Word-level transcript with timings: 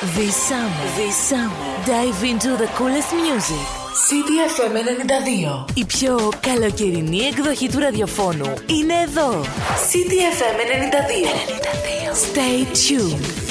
This 0.00 0.36
summer, 0.36 0.86
this 0.94 1.16
summer, 1.16 1.84
dive 1.84 2.22
into 2.22 2.56
the 2.56 2.68
coolest 2.76 3.12
music. 3.14 3.66
CDFM 4.06 4.72
92. 4.72 5.64
Η 5.74 5.84
πιο 5.84 6.32
καλοκαιρινή 6.40 7.18
εκδοχή 7.18 7.68
του 7.68 7.78
ραδιοφώνου 7.78 8.54
είναι 8.66 8.94
εδώ. 9.04 9.30
CDFM 9.90 10.58
92. 10.70 11.28
92. 12.04 12.14
Stay 12.14 12.64
tuned. 12.86 13.47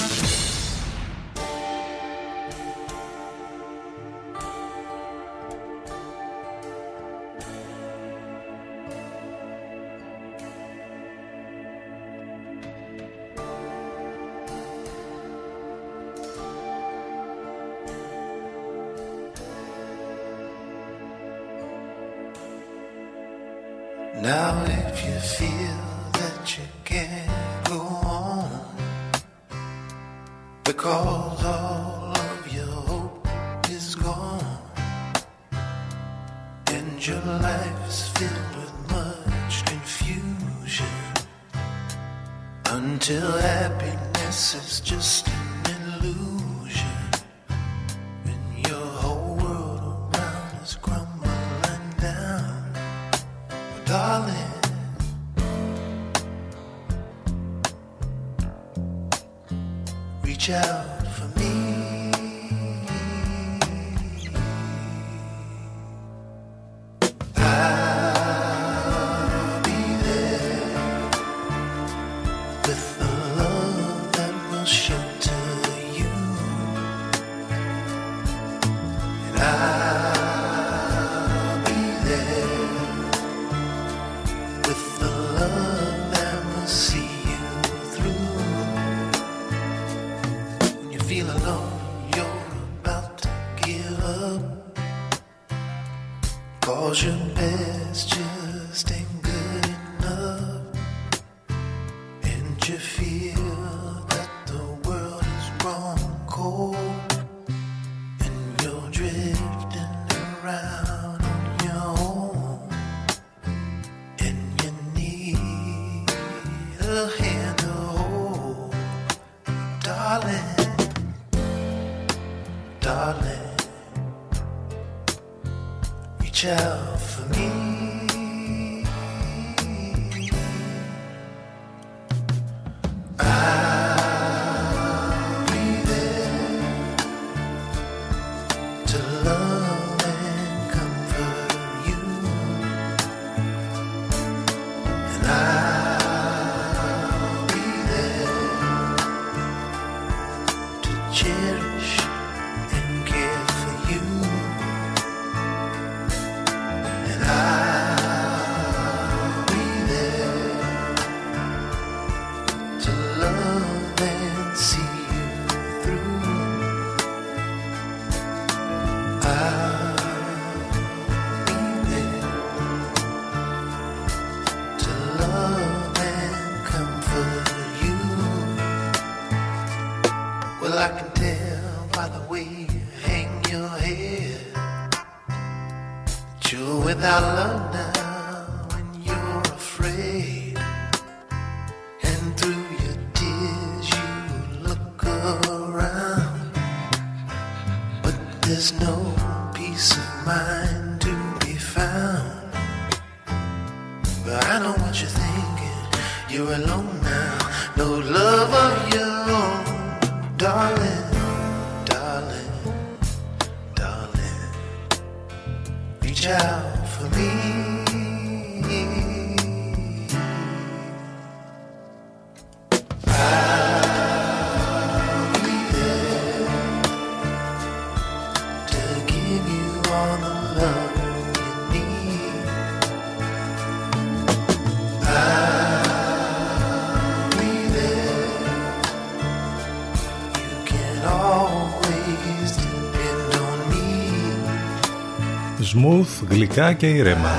Smooth, 245.73 246.27
γλυκά 246.29 246.73
και 246.73 246.87
ήρεμα. 246.87 247.31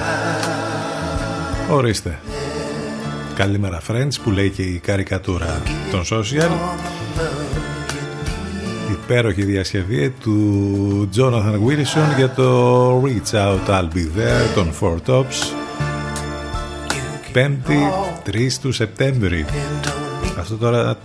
Ορίστε. 1.71 2.19
Καλημέρα 3.35 3.81
friends 3.89 4.13
που 4.23 4.31
λέει 4.31 4.51
και 4.51 4.63
η 4.63 4.79
καρικατούρα 4.79 5.63
των 5.91 6.03
social. 6.11 6.51
Υπέροχη 8.91 9.45
διασκευή 9.45 10.11
του 10.11 11.09
Jonathan 11.17 11.59
Wilson 11.67 12.17
για 12.17 12.31
το 12.31 13.03
Reach 13.03 13.33
Out 13.33 13.69
I'll 13.69 13.89
Be 13.95 14.07
There 14.19 14.55
των 14.55 14.73
Four 14.81 14.97
Tops. 15.07 15.53
Πέμπτη 17.33 17.79
3 18.27 18.53
του 18.61 18.73
Σεπτέμβρη. 18.73 19.47
Αυτό 20.39 20.57
τώρα 20.57 20.99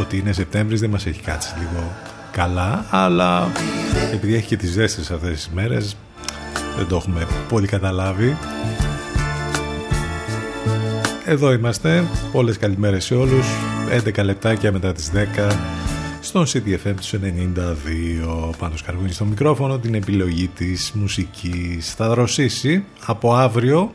ότι 0.00 0.18
είναι 0.18 0.32
Σεπτέμβρης 0.32 0.80
δεν 0.80 0.90
μας 0.90 1.06
έχει 1.06 1.20
κάτσει 1.20 1.54
λίγο 1.58 1.92
καλά, 2.32 2.84
αλλά 2.90 3.48
επειδή 4.12 4.34
έχει 4.34 4.46
και 4.46 4.56
τις 4.56 4.70
ζέστες 4.70 5.10
αυτές 5.10 5.30
τις 5.30 5.48
μέρες 5.54 5.96
δεν 6.76 6.86
το 6.86 6.96
έχουμε 6.96 7.26
πολύ 7.48 7.66
καταλάβει. 7.66 8.36
Εδώ 11.24 11.52
είμαστε. 11.52 12.04
Πολλές 12.32 12.58
καλημέρες 12.58 13.04
σε 13.04 13.14
όλους. 13.14 13.46
11 13.90 14.24
λεπτάκια 14.24 14.72
μετά 14.72 14.92
τις 14.92 15.10
10 15.10 15.56
στον 16.20 16.46
CDFM 16.46 16.94
τους 16.96 17.14
92 17.14 18.54
πάνω 18.58 18.76
σκαρβούνι 18.76 19.12
στο 19.12 19.24
μικρόφωνο 19.24 19.78
την 19.78 19.94
επιλογή 19.94 20.48
της 20.48 20.92
μουσικής 20.94 21.94
θα 21.94 22.08
δροσίσει 22.08 22.84
από 23.06 23.34
αύριο 23.34 23.94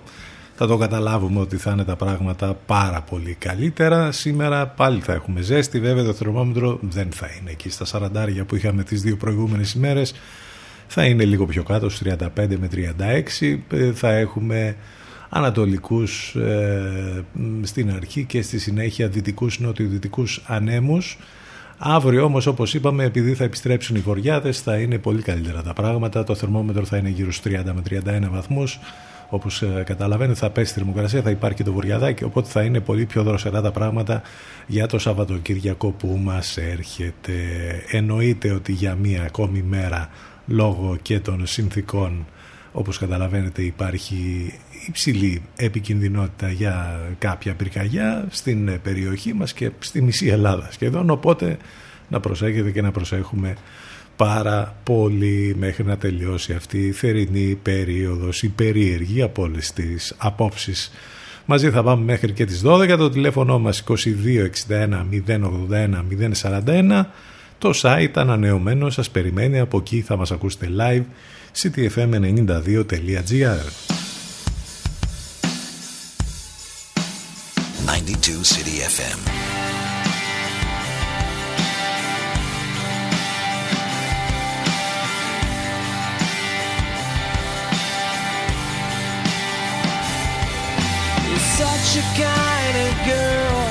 θα 0.61 0.67
το 0.67 0.77
καταλάβουμε 0.77 1.39
ότι 1.39 1.57
θα 1.57 1.71
είναι 1.71 1.83
τα 1.83 1.95
πράγματα 1.95 2.53
πάρα 2.65 3.01
πολύ 3.01 3.33
καλύτερα. 3.33 4.11
Σήμερα 4.11 4.67
πάλι 4.67 4.99
θα 5.01 5.13
έχουμε 5.13 5.41
ζέστη. 5.41 5.79
Βέβαια 5.79 6.03
το 6.03 6.13
θερμόμετρο 6.13 6.79
δεν 6.81 7.11
θα 7.11 7.27
είναι 7.39 7.51
εκεί 7.51 7.69
στα 7.69 7.85
40 8.13 8.45
που 8.47 8.55
είχαμε 8.55 8.83
τις 8.83 9.01
δύο 9.01 9.17
προηγούμενες 9.17 9.73
ημέρες. 9.73 10.13
Θα 10.87 11.05
είναι 11.05 11.25
λίγο 11.25 11.45
πιο 11.45 11.63
κάτω 11.63 11.89
στους 11.89 12.13
35 12.13 12.27
με 12.35 12.69
36 13.41 13.57
ε, 13.71 13.91
θα 13.91 14.11
έχουμε 14.11 14.75
ανατολικούς 15.29 16.35
ε, 16.35 17.23
στην 17.61 17.91
αρχή 17.91 18.23
και 18.23 18.41
στη 18.41 18.59
συνέχεια 18.59 19.07
δυτικούς 19.07 19.59
νοτιοδυτικούς 19.59 20.41
ανέμους. 20.45 21.17
Αύριο 21.77 22.23
όμως 22.23 22.45
όπως 22.45 22.73
είπαμε 22.73 23.03
επειδή 23.03 23.33
θα 23.33 23.43
επιστρέψουν 23.43 23.95
οι 23.95 23.99
βορειάδες 23.99 24.61
θα 24.61 24.77
είναι 24.77 24.97
πολύ 24.97 25.21
καλύτερα 25.21 25.61
τα 25.61 25.73
πράγματα. 25.73 26.23
Το 26.23 26.35
θερμόμετρο 26.35 26.85
θα 26.85 26.97
είναι 26.97 27.09
γύρω 27.09 27.31
στους 27.31 27.53
30 27.53 27.63
με 27.63 27.81
31 27.89 28.29
βαθμούς 28.31 28.79
όπως 29.29 29.61
ε, 29.61 29.83
καταλαβαίνετε 29.85 30.39
θα 30.39 30.49
πέσει 30.49 30.71
η 30.71 30.73
θερμοκρασία 30.73 31.21
θα 31.21 31.29
υπάρχει 31.29 31.63
το 31.63 31.73
βορειαδάκι 31.73 32.23
οπότε 32.23 32.49
θα 32.49 32.63
είναι 32.63 32.79
πολύ 32.79 33.05
πιο 33.05 33.23
δροσερά 33.23 33.61
τα 33.61 33.71
πράγματα 33.71 34.21
για 34.67 34.87
το 34.87 34.99
Σαββατοκύριακο 34.99 35.91
που 35.91 36.19
μας 36.23 36.57
έρχεται. 36.57 37.33
Εννοείται 37.91 38.51
ότι 38.51 38.71
για 38.71 38.95
μία 38.95 39.23
ακόμη 39.23 39.61
μέρα 39.61 40.09
λόγω 40.47 40.97
και 41.01 41.19
των 41.19 41.47
συνθήκων 41.47 42.25
όπως 42.71 42.97
καταλαβαίνετε 42.97 43.61
υπάρχει 43.61 44.53
υψηλή 44.87 45.41
επικινδυνότητα 45.55 46.49
για 46.51 46.99
κάποια 47.17 47.53
πυρκαγιά 47.53 48.27
στην 48.29 48.81
περιοχή 48.81 49.33
μας 49.33 49.53
και 49.53 49.71
στη 49.79 50.01
μισή 50.01 50.27
Ελλάδα 50.27 50.67
σχεδόν 50.71 51.09
οπότε 51.09 51.57
να 52.09 52.19
προσέχετε 52.19 52.71
και 52.71 52.81
να 52.81 52.91
προσέχουμε 52.91 53.55
πάρα 54.25 54.75
πολύ 54.83 55.55
μέχρι 55.59 55.83
να 55.83 55.97
τελειώσει 55.97 56.53
αυτή 56.53 56.87
η 56.87 56.91
θερινή 56.91 57.59
περίοδος 57.63 58.43
η 58.43 58.49
περίεργη 58.49 59.21
από 59.21 59.43
όλες 59.43 59.73
τις 59.73 60.13
απόψεις. 60.17 60.91
Μαζί 61.45 61.69
θα 61.69 61.83
πάμε 61.83 62.03
μέχρι 62.03 62.31
και 62.31 62.45
τις 62.45 62.61
12 62.65 62.95
το 62.97 63.09
τηλέφωνο 63.09 63.59
μας 63.59 63.83
2261 63.87 63.95
081 65.27 66.03
041 66.41 67.05
το 67.57 67.71
site 67.81 68.11
ανανεωμένο 68.13 68.89
σας 68.89 69.09
περιμένει. 69.09 69.59
Από 69.59 69.77
εκεί 69.77 70.01
θα 70.01 70.17
μας 70.17 70.31
ακούσετε 70.31 70.67
live 70.79 71.03
ctfm92.gr 71.61 73.65
92 77.85 78.43
City 78.43 78.75
FM. 78.95 79.48
Such 91.89 92.03
a 92.03 92.21
kind 92.21 92.77
of 92.85 92.93
girl, 93.05 93.61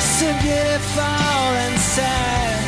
so 0.00 0.26
beautiful 0.42 1.48
and 1.64 1.78
sad. 1.80 2.60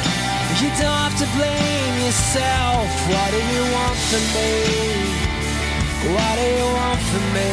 You 0.61 0.69
don't 0.81 1.01
have 1.05 1.19
to 1.21 1.29
blame 1.37 1.95
yourself. 2.01 2.89
What 3.13 3.29
do 3.29 3.41
you 3.53 3.63
want 3.77 3.99
from 4.09 4.25
me? 4.37 4.53
What 6.17 6.35
do 6.41 6.47
you 6.59 6.69
want 6.81 7.01
from 7.13 7.27
me? 7.37 7.53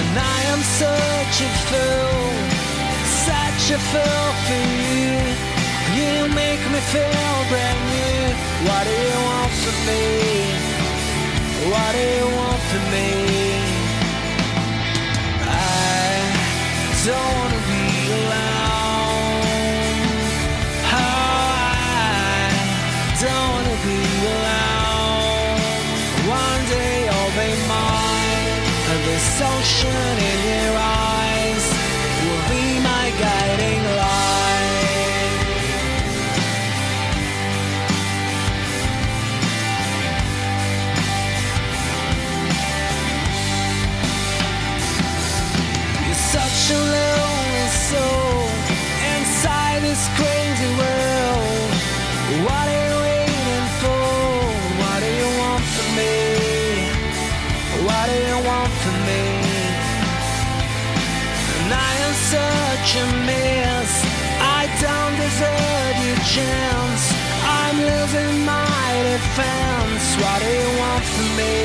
And 0.00 0.12
I 0.16 0.38
am 0.52 0.62
such 0.80 1.36
a 1.44 1.50
fool, 1.68 2.32
such 3.28 3.64
a 3.76 3.80
fool 3.92 4.28
for 4.46 4.62
you. 4.80 5.12
You 5.98 6.12
make 6.32 6.62
me 6.72 6.80
feel 6.88 7.34
brand 7.52 7.80
new. 7.92 8.22
What 8.64 8.82
do 8.88 8.94
you 9.08 9.18
want 9.28 9.52
from 9.60 9.78
me? 9.88 10.04
What 11.68 11.90
do 11.96 12.02
you 12.16 12.26
want 12.38 12.60
from 12.70 12.84
me? 12.92 13.71
Don't 17.04 17.34
wanna 17.38 17.60
be 17.66 17.84
alone. 18.18 19.42
Oh, 20.94 21.48
I 21.54 22.46
don't 23.22 23.48
wanna 23.54 23.76
be 23.86 24.00
alone. 24.34 25.58
One 26.42 26.62
day 26.68 27.08
mine, 27.66 28.62
and 28.90 29.00
this 29.08 29.40
ocean 29.40 30.16
in 30.30 30.38
your 30.52 30.76
eyes 30.78 31.31
don't 65.44 65.98
your 66.06 66.20
chance. 66.34 67.02
I'm 67.60 67.76
losing 67.90 68.34
my 68.44 68.88
defense. 69.10 70.04
What 70.22 70.38
do 70.44 70.50
you 70.60 70.70
want 70.82 71.04
from 71.12 71.28
me? 71.40 71.56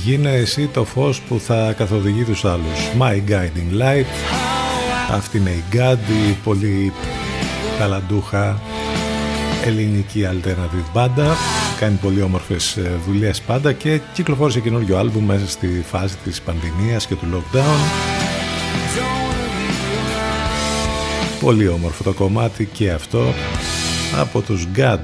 Γίνε 0.03 0.31
εσύ 0.31 0.67
το 0.67 0.83
φως 0.83 1.21
που 1.21 1.39
θα 1.39 1.73
καθοδηγεί 1.77 2.23
τους 2.23 2.45
άλλους. 2.45 2.89
My 2.99 3.29
Guiding 3.29 3.81
Light. 3.81 4.05
Αυτή 5.11 5.37
είναι 5.37 5.49
η 5.49 5.63
God 5.71 6.29
Η 6.29 6.37
πολύ 6.43 6.93
ταλαντούχα 7.79 8.61
ελληνική 9.65 10.27
alternative 10.31 10.91
μπάντα. 10.93 11.35
Κάνει 11.79 11.95
πολύ 12.01 12.21
όμορφες 12.21 12.77
ε, 12.77 12.99
δουλειές 13.07 13.41
πάντα 13.41 13.73
και 13.73 13.99
κυκλοφόρησε 14.13 14.59
καινούριο 14.59 14.97
άλμπουμ 14.97 15.25
μέσα 15.25 15.47
στη 15.47 15.83
φάση 15.89 16.15
της 16.23 16.41
πανδημίας 16.41 17.07
και 17.07 17.15
του 17.15 17.25
lockdown. 17.33 17.79
Πολύ 21.39 21.67
όμορφο 21.67 22.03
το 22.03 22.13
κομμάτι 22.13 22.65
και 22.65 22.91
αυτό 22.91 23.33
από 24.19 24.41
τους 24.41 24.67
God 24.75 24.99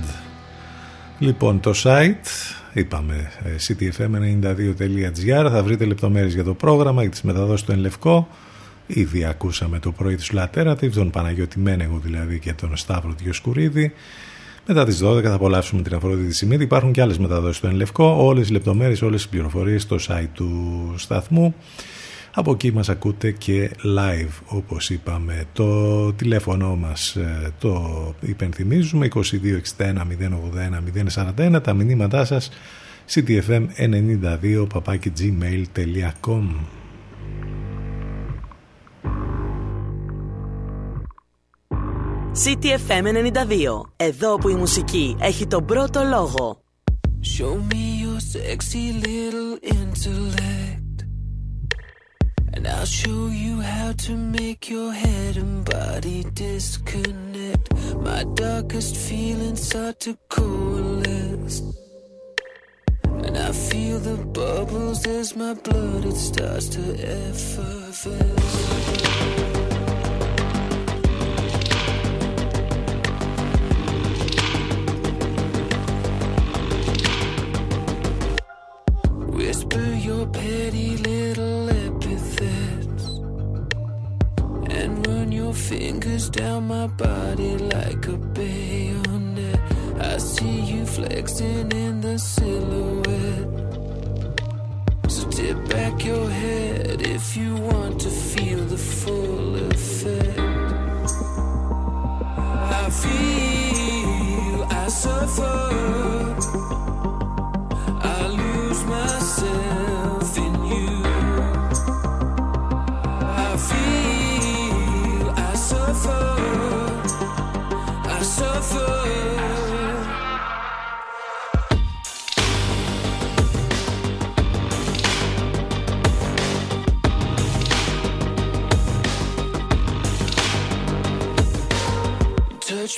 λοιπόν 1.19 1.59
το 1.59 1.73
site 1.83 2.48
είπαμε 2.79 3.31
ε, 3.43 3.49
ctfm92.gr 3.67 5.49
θα 5.51 5.63
βρείτε 5.63 5.85
λεπτομέρειες 5.85 6.33
για 6.33 6.43
το 6.43 6.53
πρόγραμμα 6.53 7.01
για 7.01 7.11
τις 7.11 7.21
μεταδόσεις 7.21 7.65
του 7.65 7.71
Ενλευκό 7.71 8.27
ήδη 8.87 9.25
ακούσαμε 9.25 9.79
το 9.79 9.91
πρωί 9.91 10.15
τους 10.15 10.31
Alternative 10.35 10.91
τον 10.93 11.09
Παναγιώτη 11.09 11.59
Μένεγο 11.59 11.99
δηλαδή 12.03 12.39
και 12.39 12.53
τον 12.53 12.77
Σταύρο 12.77 13.15
Διοσκουρίδη 13.17 13.93
Μετά 14.67 14.85
τις 14.85 15.03
12 15.03 15.21
θα 15.23 15.33
απολαύσουμε 15.33 15.81
την 15.81 15.95
Αφροδίτη 15.95 16.33
Σιμίδη. 16.33 16.63
Υπάρχουν 16.63 16.91
και 16.91 17.01
άλλες 17.01 17.17
μεταδόσεις 17.17 17.57
στο 17.57 17.67
Ενλευκό. 17.67 18.15
Όλες 18.19 18.49
οι 18.49 18.51
λεπτομέρειες, 18.51 19.01
όλες 19.01 19.23
οι 19.23 19.29
πληροφορίες 19.29 19.81
στο 19.81 19.97
site 20.07 20.29
του 20.33 20.93
σταθμού. 20.97 21.55
Από 22.33 22.51
εκεί 22.51 22.71
μας 22.71 22.89
ακούτε 22.89 23.31
και 23.31 23.71
live 23.97 24.41
όπως 24.45 24.89
είπαμε. 24.89 25.45
Το 25.53 26.13
τηλέφωνο 26.13 26.75
μας 26.75 27.15
ε, 27.15 27.53
το 27.59 28.13
υπενθυμίζουμε 28.21 29.07
2261 29.13 29.19
081 29.77 31.55
041 31.55 31.63
τα 31.63 31.73
μηνύματά 31.73 32.25
σας 32.25 32.49
ctfm92 33.13 34.67
gmail.com 35.17 36.43
CTFM 42.45 43.03
92. 43.03 43.81
Εδώ 43.95 44.35
που 44.35 44.49
η 44.49 44.55
μουσική 44.55 45.15
έχει 45.19 45.47
τον 45.47 45.65
πρώτο 45.65 46.03
λόγο. 46.03 46.61
Show 47.37 47.55
me 47.69 47.83
your 48.01 48.19
sexy 48.33 48.93
little 49.03 49.57
intellect. 49.75 50.78
And 52.53 52.67
I'll 52.67 52.85
show 52.85 53.27
you 53.27 53.61
how 53.61 53.93
to 53.93 54.17
make 54.17 54.69
your 54.69 54.91
head 54.91 55.37
and 55.37 55.63
body 55.63 56.25
disconnect. 56.33 57.73
My 57.95 58.23
darkest 58.35 58.95
feelings 58.97 59.61
start 59.61 59.99
to 60.01 60.17
coalesce. 60.29 61.61
And 63.03 63.37
I 63.37 63.51
feel 63.51 63.99
the 63.99 64.17
bubbles 64.17 65.05
as 65.05 65.35
my 65.35 65.53
blood 65.53 66.05
it 66.05 66.15
starts 66.15 66.69
to 66.69 66.81
effervesce. 66.81 68.09
Your 85.49 85.55
fingers 85.55 86.29
down 86.29 86.67
my 86.67 86.85
body 86.85 87.57
like 87.57 88.07
a 88.07 88.17
bayonet. 88.37 89.59
I 89.99 90.17
see 90.17 90.61
you 90.61 90.85
flexing 90.85 91.71
in 91.71 92.01
the 92.01 92.19
silhouette. 92.19 93.49
So 95.07 95.27
tip 95.31 95.57
back 95.69 96.05
your 96.05 96.29
head 96.29 97.01
if 97.01 97.35
you 97.35 97.55
want 97.55 97.99
to 98.01 98.09
feel 98.09 98.63
the 98.65 98.77
full 98.77 99.55
effect. 99.71 100.39
I 102.81 102.89
feel 103.01 104.67
I 104.69 104.87
suffer. 104.87 105.68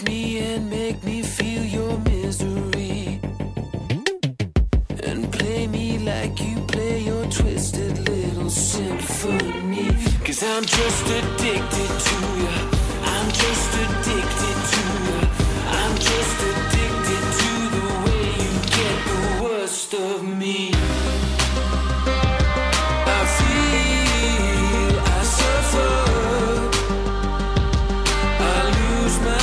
Me 0.04 0.40
and 0.40 0.70
make 0.70 1.04
me 1.04 1.22
feel 1.22 1.64
your 1.64 1.98
misery. 2.00 3.20
And 5.04 5.32
play 5.32 5.68
me 5.68 6.00
like 6.00 6.40
you 6.42 6.56
play 6.68 7.02
your 7.04 7.26
twisted 7.26 8.10
little 8.10 8.50
symphony. 8.50 9.90
Cause 10.26 10.44
I'm 10.44 10.64
just 10.66 11.06
addicted 11.08 11.92
to 12.08 12.16
you. 12.42 12.50
I'm 13.04 13.32
just 13.32 13.74
addicted 13.84 14.58
to 14.72 14.82
you. 15.06 15.20
I'm 15.68 15.96
just 15.96 16.38
addicted 16.50 17.26
to 17.42 17.52
the 17.76 17.86
way 18.06 18.26
you 18.44 18.54
get 18.80 18.98
the 19.12 19.22
worst 19.44 19.94
of 19.94 20.24
me. 20.24 20.72
I 23.06 23.22
feel 23.38 24.94
I 25.00 25.22
suffer. 25.40 25.94
I 28.40 28.64
lose 28.80 29.18
myself 29.20 29.41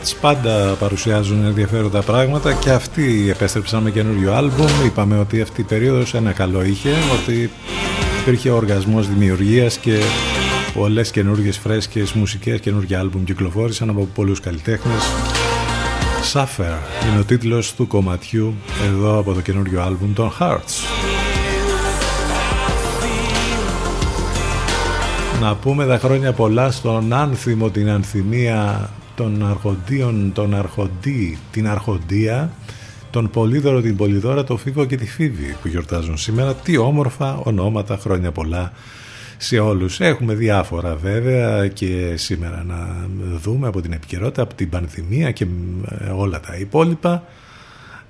feel 0.00 0.06
Οι 0.06 0.12
Hearts 0.12 0.16
πάντα 0.20 0.76
παρουσιάζουν 0.78 1.44
ενδιαφέροντα 1.44 2.02
πράγματα 2.02 2.52
και 2.52 2.70
αυτοί 2.70 3.30
επέστρεψαν 3.30 3.82
με 3.82 3.90
καινούριο 3.90 4.34
άλμπουμ. 4.34 4.66
Είπαμε 4.84 5.18
ότι 5.18 5.40
αυτή 5.40 5.60
η 5.60 5.64
περίοδος 5.64 6.14
ένα 6.14 6.32
καλό 6.32 6.64
είχε, 6.64 6.90
ότι 7.20 7.50
υπήρχε 8.20 8.50
οργασμός 8.50 9.08
δημιουργίας 9.08 9.76
και 9.76 9.98
πολλές 10.74 11.10
καινούργιες 11.10 11.58
φρέσκες 11.58 12.12
μουσικές, 12.12 12.60
καινούργια 12.60 12.98
άλμπουμ 12.98 13.24
κυκλοφόρησαν 13.24 13.88
από 13.88 14.08
πολλούς 14.14 14.40
καλλιτέχνες. 14.40 15.02
Suffer 16.32 16.78
είναι 17.10 17.20
ο 17.20 17.24
τίτλος 17.24 17.74
του 17.74 17.86
κομματιού 17.86 18.54
εδώ 18.86 19.18
από 19.18 19.32
το 19.32 19.40
καινούριο 19.40 19.82
άλμπουμ 19.82 20.12
των 20.12 20.32
Hearts. 20.40 20.84
Να 25.40 25.54
πούμε 25.54 25.86
τα 25.86 25.98
χρόνια 25.98 26.32
πολλά 26.32 26.70
στον 26.70 27.12
άνθιμο 27.12 27.70
την 27.70 27.90
ανθυμία 27.90 28.90
των 29.14 29.46
αρχοντίων, 29.46 30.32
τον 30.34 30.54
αρχοντή, 30.54 31.38
την 31.50 31.68
αρχοντία, 31.68 32.52
τον 33.10 33.30
πολύδωρο, 33.30 33.80
την 33.80 33.96
πολυδώρα, 33.96 34.44
το 34.44 34.56
φίβο 34.56 34.84
και 34.84 34.96
τη 34.96 35.06
φίβη 35.06 35.56
που 35.62 35.68
γιορτάζουν 35.68 36.16
σήμερα. 36.16 36.54
Τι 36.54 36.76
όμορφα 36.76 37.36
ονόματα, 37.36 37.96
χρόνια 37.96 38.32
πολλά 38.32 38.72
σε 39.36 39.58
όλους. 39.58 40.00
Έχουμε 40.00 40.34
διάφορα 40.34 40.96
βέβαια 40.96 41.68
και 41.68 42.14
σήμερα 42.16 42.64
να 42.64 43.08
δούμε 43.36 43.66
από 43.66 43.80
την 43.80 43.92
επικαιρότητα, 43.92 44.42
από 44.42 44.54
την 44.54 44.68
πανθυμία 44.68 45.30
και 45.30 45.46
ε, 45.88 46.10
όλα 46.10 46.40
τα 46.40 46.56
υπόλοιπα. 46.56 47.24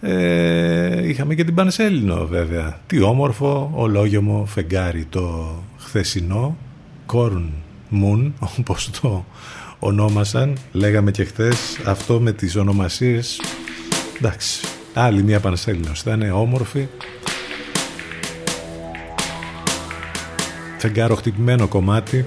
Ε, 0.01 1.09
είχαμε 1.09 1.35
και 1.35 1.45
την 1.45 1.55
Πανσέλινο 1.55 2.27
βέβαια. 2.27 2.81
Τι 2.87 3.01
όμορφο, 3.01 3.71
ολόγιομο 3.75 4.45
φεγγάρι 4.47 5.05
το 5.05 5.55
χθεσινό, 5.79 6.57
Corn 7.13 7.45
Moon, 7.93 8.31
όπως 8.59 8.91
το 9.01 9.25
ονόμασαν, 9.81 10.57
λέγαμε 10.73 11.11
και 11.11 11.25
χθες 11.25 11.79
αυτό 11.85 12.21
με 12.21 12.33
τις 12.33 12.57
ονομασίες, 12.57 13.41
εντάξει, 14.19 14.61
άλλη 14.95 15.23
μια 15.23 15.41
Πανσέλινος, 15.41 16.03
θα 16.03 16.13
είναι 16.13 16.31
όμορφη. 16.31 16.89
Φεγγάρο 20.79 21.19
κομμάτι, 21.69 22.27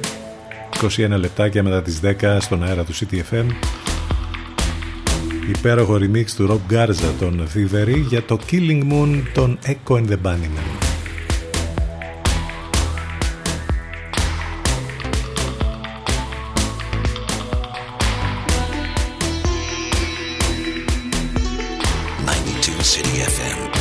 21 0.82 1.18
λεπτάκια 1.18 1.64
μετά 1.64 1.82
τις 1.82 2.00
10 2.00 2.38
στον 2.40 2.64
αέρα 2.64 2.84
του 2.84 2.94
CTFM. 2.94 3.46
Υπέροχο 5.50 5.96
remix 5.96 6.26
του 6.36 6.48
Rob 6.50 6.74
Garza 6.74 7.12
των 7.20 7.48
Thievery 7.54 8.04
για 8.08 8.24
το 8.24 8.40
Killing 8.52 8.92
Moon 8.92 9.22
των 9.34 9.60
Echo 9.66 9.96
and 9.96 10.06
the 10.10 10.18
Bunnymen. 10.24 10.83
City 22.84 23.24
FM. 23.24 23.73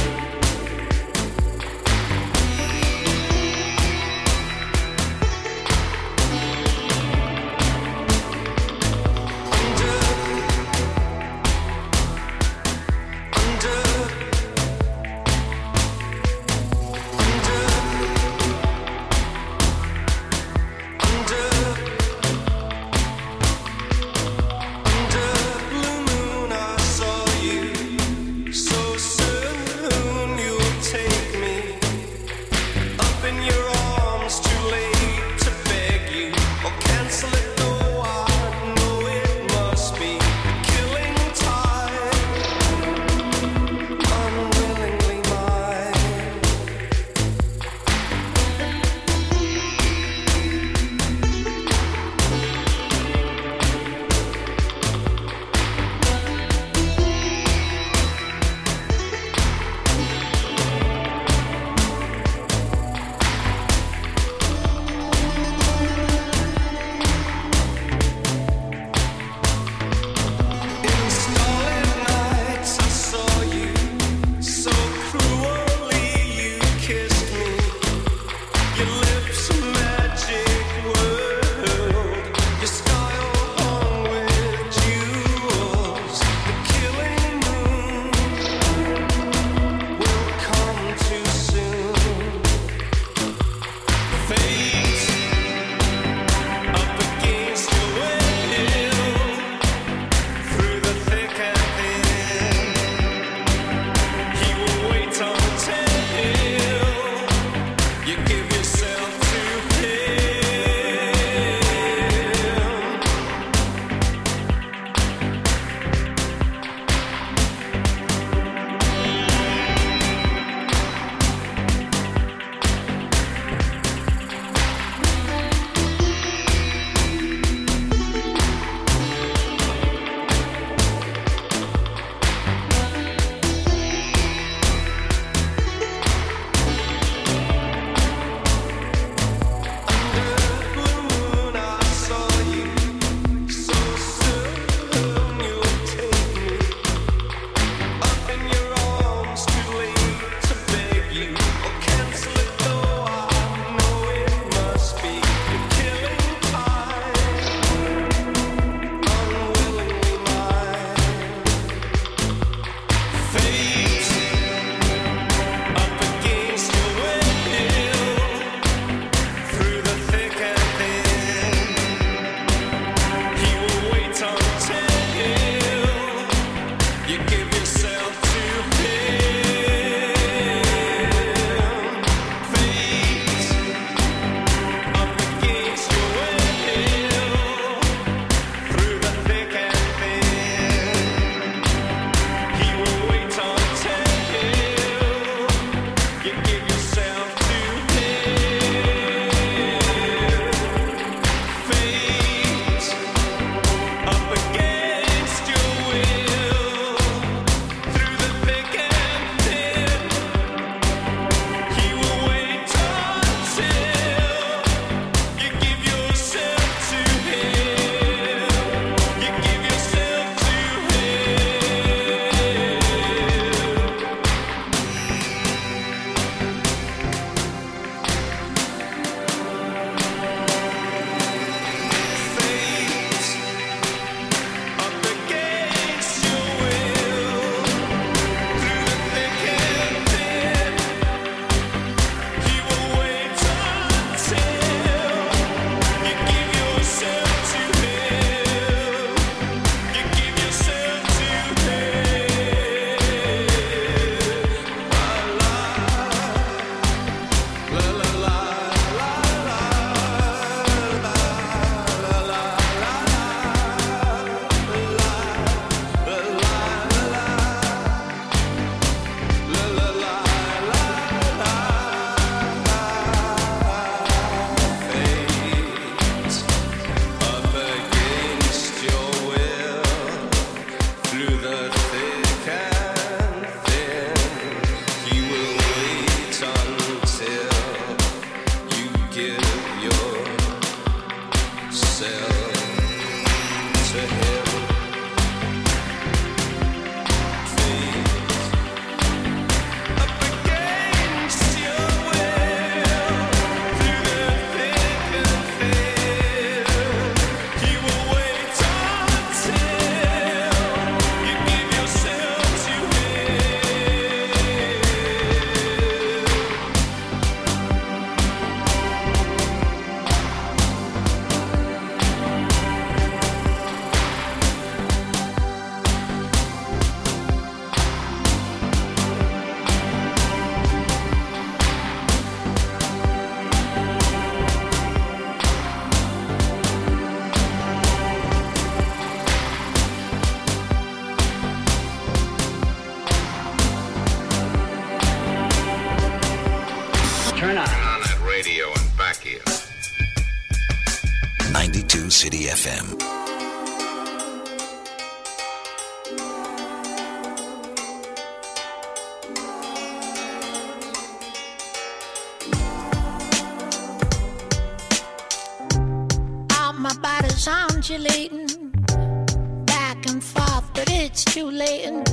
It's 371.12 371.25
too 371.25 371.50
late. 371.50 371.84
And 371.84 372.06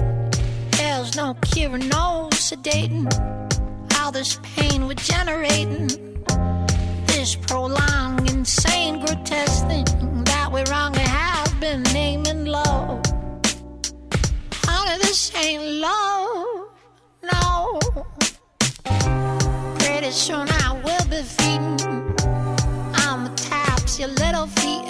there's 0.71 1.15
no 1.15 1.33
cure, 1.35 1.77
no 1.77 2.27
sedating 2.33 3.07
all 3.97 4.11
this 4.11 4.39
pain 4.55 4.87
we're 4.87 4.93
generating. 4.95 5.87
This 7.07 7.35
prolonged, 7.35 8.29
insane, 8.29 8.99
grotesque 8.99 9.65
thing 9.67 9.85
that 10.25 10.51
we 10.51 10.63
wrongly 10.69 11.07
have 11.21 11.59
been 11.61 11.83
naming 11.93 12.45
love. 12.45 13.01
Honey, 14.65 14.97
this 14.99 15.33
ain't 15.35 15.63
love, 15.63 16.67
no. 17.31 17.79
Pretty 19.79 20.11
soon 20.11 20.47
I 20.65 20.81
will 20.83 21.05
be 21.13 21.21
feeding 21.23 21.79
on 23.05 23.23
the 23.23 23.33
taps 23.35 23.97
your 23.97 24.09
little 24.09 24.47
feet 24.47 24.88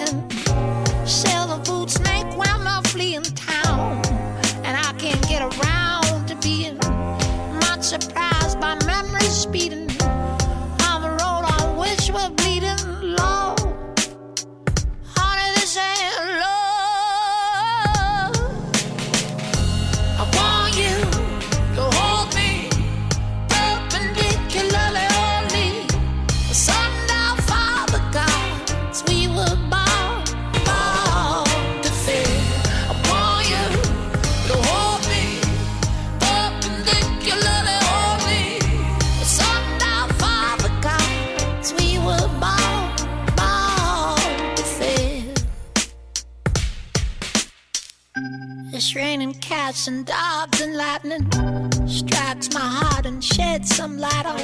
cats 49.69 49.87
and 49.87 50.03
dogs 50.03 50.61
and 50.61 50.75
lightning 50.75 51.87
strikes 51.87 52.51
my 52.55 52.59
heart 52.59 53.05
and 53.05 53.23
sheds 53.23 53.75
some 53.75 53.99
light 53.99 54.25
on 54.25 54.39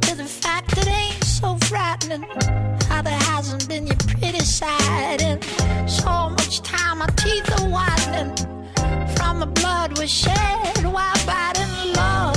to 0.00 0.16
the 0.16 0.24
fact 0.24 0.74
that 0.74 0.88
ain't 0.88 1.22
so 1.22 1.56
frightening. 1.68 2.24
How 2.88 3.02
there 3.02 3.22
hasn't 3.30 3.68
been 3.68 3.86
your 3.86 3.96
pretty 3.96 4.40
side 4.40 5.22
in 5.22 5.40
so 5.86 6.30
much 6.30 6.60
time. 6.62 6.98
My 6.98 7.06
teeth 7.22 7.48
are 7.60 7.68
whitening 7.68 8.34
from 9.14 9.38
the 9.38 9.46
blood 9.46 9.96
we 9.96 10.08
shed 10.08 10.84
while 10.94 11.20
biting 11.24 11.92
love. 11.94 12.36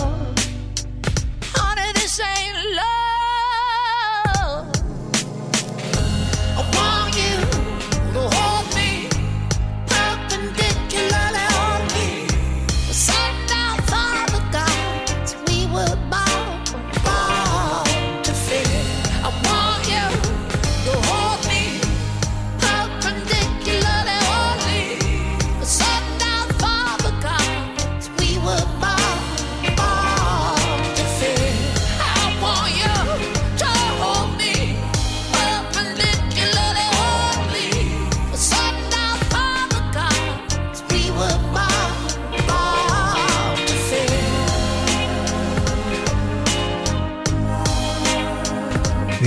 Honey, 1.55 1.91
this 1.95 2.19
ain't 2.19 2.75
love. 2.75 3.04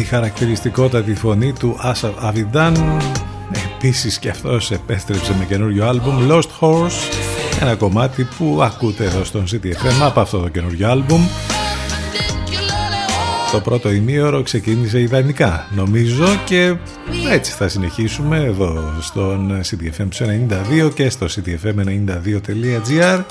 Χαρακτηριστικότατη 0.09 1.15
φωνή 1.15 1.53
του 1.53 1.77
Άσα 1.79 2.15
Αβιντάν 2.19 2.99
επίσης 3.75 4.19
και 4.19 4.29
αυτός 4.29 4.71
επέστρεψε 4.71 5.35
με 5.39 5.45
καινούριο 5.45 5.87
άλμπουμ 5.87 6.27
Lost 6.31 6.49
Horse 6.61 7.29
ένα 7.61 7.75
κομμάτι 7.75 8.29
που 8.39 8.59
ακούτε 8.63 9.05
εδώ 9.05 9.25
στον 9.25 9.45
CTFM 9.51 10.03
από 10.03 10.21
αυτό 10.21 10.39
το 10.39 10.49
καινούριο 10.49 10.91
άλμπουμ. 10.91 11.23
Το 13.53 13.61
πρώτο 13.61 13.91
ημίωρο 13.91 14.43
ξεκίνησε 14.43 15.01
ιδανικά 15.01 15.67
νομίζω 15.75 16.25
και 16.45 16.77
έτσι 17.31 17.53
θα 17.53 17.69
συνεχίσουμε 17.69 18.37
εδώ 18.37 18.93
στον 19.01 19.61
CTFM 19.61 20.09
92 20.87 20.95
και 20.95 21.11
στο 21.11 21.27
ctfm92.gr 21.27 23.23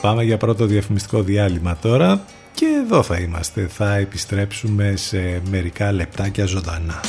Πάμε 0.00 0.22
για 0.22 0.36
πρώτο 0.36 0.66
διαφημιστικό 0.66 1.22
διάλειμμα 1.22 1.76
τώρα 1.80 2.24
και 2.66 2.82
εδώ 2.84 3.02
θα 3.02 3.16
είμαστε. 3.18 3.66
Θα 3.66 3.94
επιστρέψουμε 3.94 4.96
σε 4.96 5.42
μερικά 5.50 5.92
λεπτάκια 5.92 6.46
ζωντανά. 6.46 7.00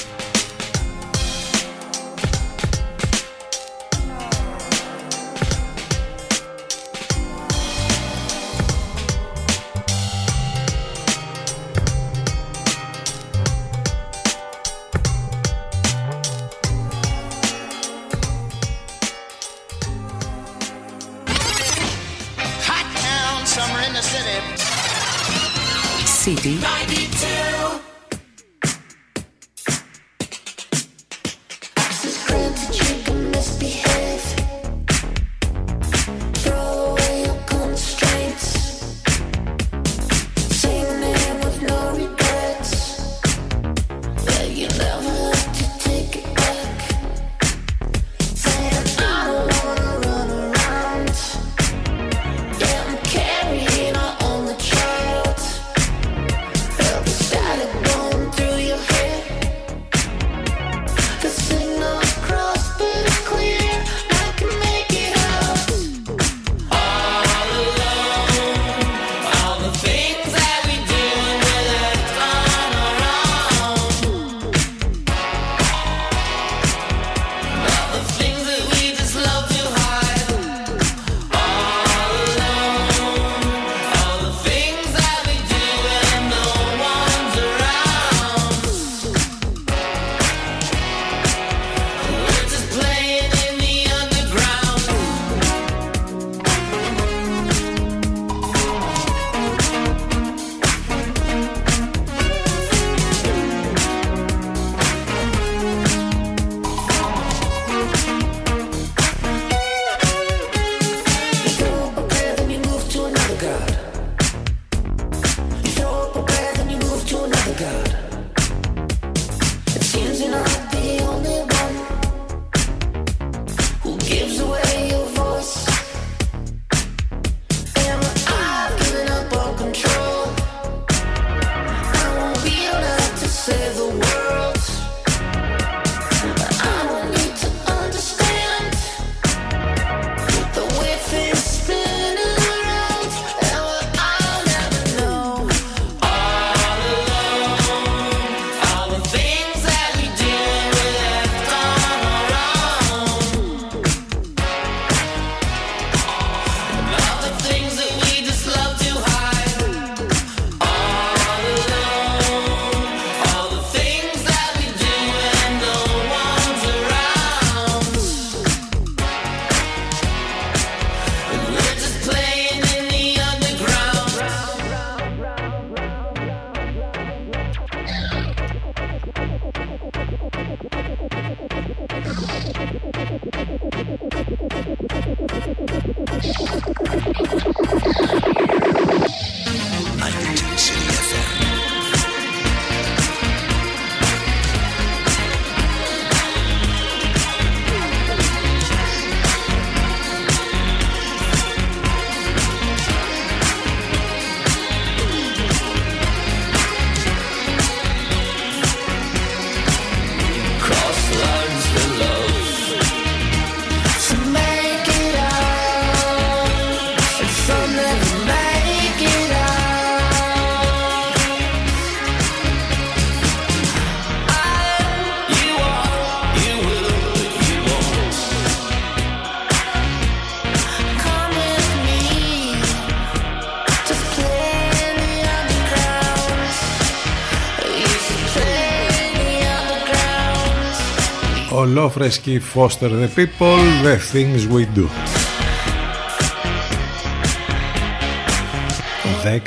Φρέσκι 241.89 242.41
Foster 242.54 242.89
the 242.89 243.10
People 243.15 243.60
The 243.84 243.97
Things 244.13 244.56
We 244.56 244.78
Do. 244.78 244.88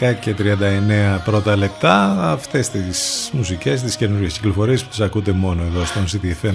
10 0.00 0.14
και 0.20 0.34
39 0.38 1.20
πρώτα 1.24 1.56
λεπτά 1.56 2.16
αυτές 2.32 2.68
τις 2.68 3.30
μουσικές, 3.32 3.82
τις 3.82 3.96
καινούργιες 3.96 4.32
κυκλοφορίες 4.32 4.82
που 4.82 4.88
τις 4.88 5.00
ακούτε 5.00 5.32
μόνο 5.32 5.62
εδώ 5.62 5.84
στον 5.84 6.04
CTFM 6.04 6.54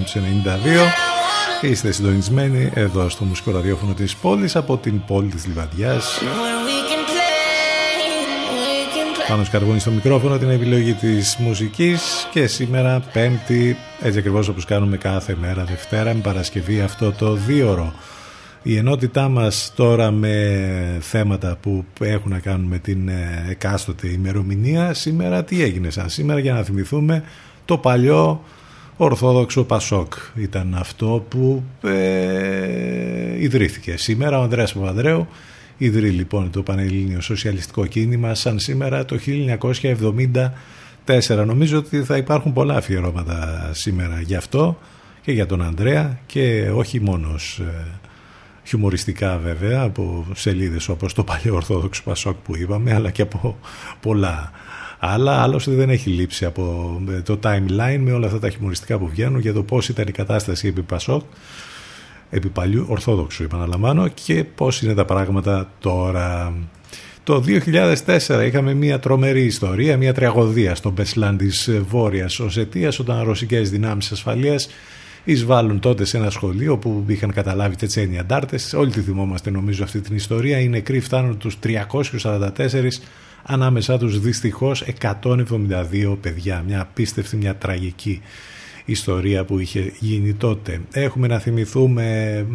είστε 1.60 1.92
συντονισμένοι 1.92 2.70
εδώ 2.74 3.08
στο 3.08 3.24
μουσικό 3.24 3.50
ραδιόφωνο 3.50 3.92
της 3.92 4.16
πόλης 4.16 4.56
από 4.56 4.76
την 4.76 5.04
πόλη 5.04 5.28
της 5.28 5.46
Λιβαδιάς 5.46 6.20
πάνω 9.28 9.44
σκαρβούνι 9.44 9.78
στο 9.78 9.90
μικρόφωνο 9.90 10.38
την 10.38 10.50
επιλογή 10.50 10.92
της 10.92 11.36
μουσικής. 11.38 12.28
Και 12.32 12.46
σήμερα 12.46 13.02
πέμπτη 13.12 13.76
έτσι 14.02 14.18
ακριβώς 14.18 14.48
όπως 14.48 14.64
κάνουμε 14.64 14.96
κάθε 14.96 15.36
μέρα 15.40 15.64
Δευτέρα 15.64 16.14
με 16.14 16.20
Παρασκευή 16.20 16.80
αυτό 16.80 17.12
το 17.12 17.32
δίωρο. 17.32 17.92
Η 18.62 18.76
ενότητά 18.76 19.28
μας 19.28 19.72
τώρα 19.76 20.10
με 20.10 20.98
θέματα 21.00 21.56
που 21.60 21.84
έχουν 22.00 22.30
να 22.30 22.38
κάνουν 22.38 22.66
με 22.66 22.78
την 22.78 23.08
ε, 23.08 23.46
εκάστοτε 23.48 24.08
ημερομηνία 24.08 24.94
σήμερα 24.94 25.44
τι 25.44 25.62
έγινε 25.62 25.90
σαν 25.90 26.08
σήμερα 26.08 26.38
για 26.38 26.52
να 26.52 26.62
θυμηθούμε 26.62 27.22
το 27.64 27.78
παλιό 27.78 28.44
Ορθόδοξο 28.96 29.64
Πασόκ. 29.64 30.12
Ήταν 30.34 30.76
αυτό 30.78 31.26
που 31.28 31.62
ε, 31.82 33.42
ιδρύθηκε. 33.42 33.96
Σήμερα 33.96 34.38
ο 34.38 34.42
Ανδρέας 34.42 34.72
Παπανδρέου 34.72 35.28
ιδρύει 35.76 36.10
λοιπόν 36.10 36.50
το 36.50 36.62
Πανελλήνιο 36.62 37.20
Σοσιαλιστικό 37.20 37.86
Κίνημα 37.86 38.34
σαν 38.34 38.58
σήμερα 38.58 39.04
το 39.04 39.18
1974. 41.06 41.44
Νομίζω 41.46 41.78
ότι 41.78 42.02
θα 42.02 42.16
υπάρχουν 42.16 42.52
πολλά 42.52 42.76
αφιερώματα 42.76 43.70
σήμερα 43.72 44.20
γι' 44.20 44.34
αυτό 44.34 44.78
και 45.22 45.32
για 45.32 45.46
τον 45.46 45.62
Ανδρέα 45.62 46.18
και 46.26 46.70
όχι 46.74 47.00
μόνος 47.00 47.58
ε, 47.58 47.86
χιουμοριστικά 48.64 49.38
βέβαια 49.38 49.82
από 49.82 50.26
σελίδες 50.34 50.88
όπως 50.88 51.14
το 51.14 51.24
παλιό 51.24 51.54
Ορθόδοξο 51.54 52.02
Πασόκ 52.02 52.36
που 52.36 52.56
είπαμε 52.56 52.94
αλλά 52.94 53.10
και 53.10 53.22
από 53.22 53.58
πολλά 54.00 54.50
άλλα 54.98 55.42
άλλωστε 55.42 55.72
δεν 55.72 55.90
έχει 55.90 56.10
λείψει 56.10 56.44
από 56.44 56.96
ε, 57.10 57.20
το 57.20 57.38
timeline 57.42 57.98
με 57.98 58.12
όλα 58.12 58.26
αυτά 58.26 58.38
τα 58.38 58.50
χιουμοριστικά 58.50 58.98
που 58.98 59.08
βγαίνουν 59.08 59.40
για 59.40 59.52
το 59.52 59.62
πώς 59.62 59.88
ήταν 59.88 60.08
η 60.08 60.12
κατάσταση 60.12 60.68
επί 60.68 60.82
Πασόκ 60.82 61.22
επί 62.36 62.48
παλιού 62.48 62.86
Ορθόδοξου 62.88 63.42
επαναλαμβάνω 63.42 64.08
και 64.08 64.44
πώς 64.44 64.82
είναι 64.82 64.94
τα 64.94 65.04
πράγματα 65.04 65.70
τώρα. 65.80 66.54
Το 67.22 67.44
2004 67.46 68.44
είχαμε 68.46 68.74
μια 68.74 68.98
τρομερή 68.98 69.44
ιστορία, 69.44 69.96
μια 69.96 70.14
τραγωδία 70.14 70.74
στο 70.74 70.90
Μπεσλάν 70.90 71.36
της 71.36 71.70
Βόρειας 71.88 72.40
Οσετίας 72.40 72.98
όταν 72.98 73.22
ρωσικές 73.22 73.70
δυνάμεις 73.70 74.12
ασφαλείας 74.12 74.68
εισβάλλουν 75.24 75.80
τότε 75.80 76.04
σε 76.04 76.16
ένα 76.16 76.30
σχολείο 76.30 76.76
που 76.76 77.04
είχαν 77.06 77.32
καταλάβει 77.32 77.76
τετσένοι 77.76 78.18
αντάρτες. 78.18 78.72
Όλοι 78.72 78.90
τη 78.90 79.00
θυμόμαστε 79.00 79.50
νομίζω 79.50 79.84
αυτή 79.84 80.00
την 80.00 80.16
ιστορία. 80.16 80.58
Οι 80.58 80.68
νεκροί 80.68 81.00
φτάνουν 81.00 81.38
τους 81.38 81.58
344 81.62 83.00
ανάμεσά 83.42 83.98
τους 83.98 84.20
δυστυχώς 84.20 84.84
172 85.00 86.16
παιδιά. 86.20 86.64
Μια 86.66 86.80
απίστευτη, 86.80 87.36
μια 87.36 87.56
τραγική 87.56 88.22
ιστορία 88.86 89.44
που 89.44 89.58
είχε 89.58 89.92
γίνει 89.98 90.34
τότε. 90.34 90.80
Έχουμε 90.92 91.26
να 91.26 91.38
θυμηθούμε 91.38 92.46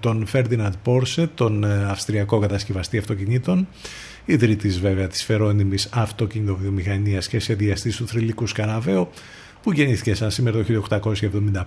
τον 0.00 0.26
Φέρντιναντ 0.26 0.74
Πόρσε, 0.82 1.30
τον 1.34 1.64
ε, 1.64 1.84
αυστριακό 1.88 2.38
κατασκευαστή 2.38 2.98
αυτοκινήτων, 2.98 3.68
ιδρυτής 4.24 4.80
βέβαια 4.80 5.06
της 5.06 5.24
φερόνιμης 5.24 5.88
αυτοκινητοβιομηχανίας 5.92 7.28
και 7.28 7.38
σχεδιαστής 7.38 7.96
του 7.96 8.06
θρηλυκού 8.06 8.46
Σκαναβαίου, 8.46 9.08
που 9.62 9.72
γεννήθηκε 9.72 10.14
σαν 10.14 10.30
σήμερα 10.30 10.64
το 10.64 10.82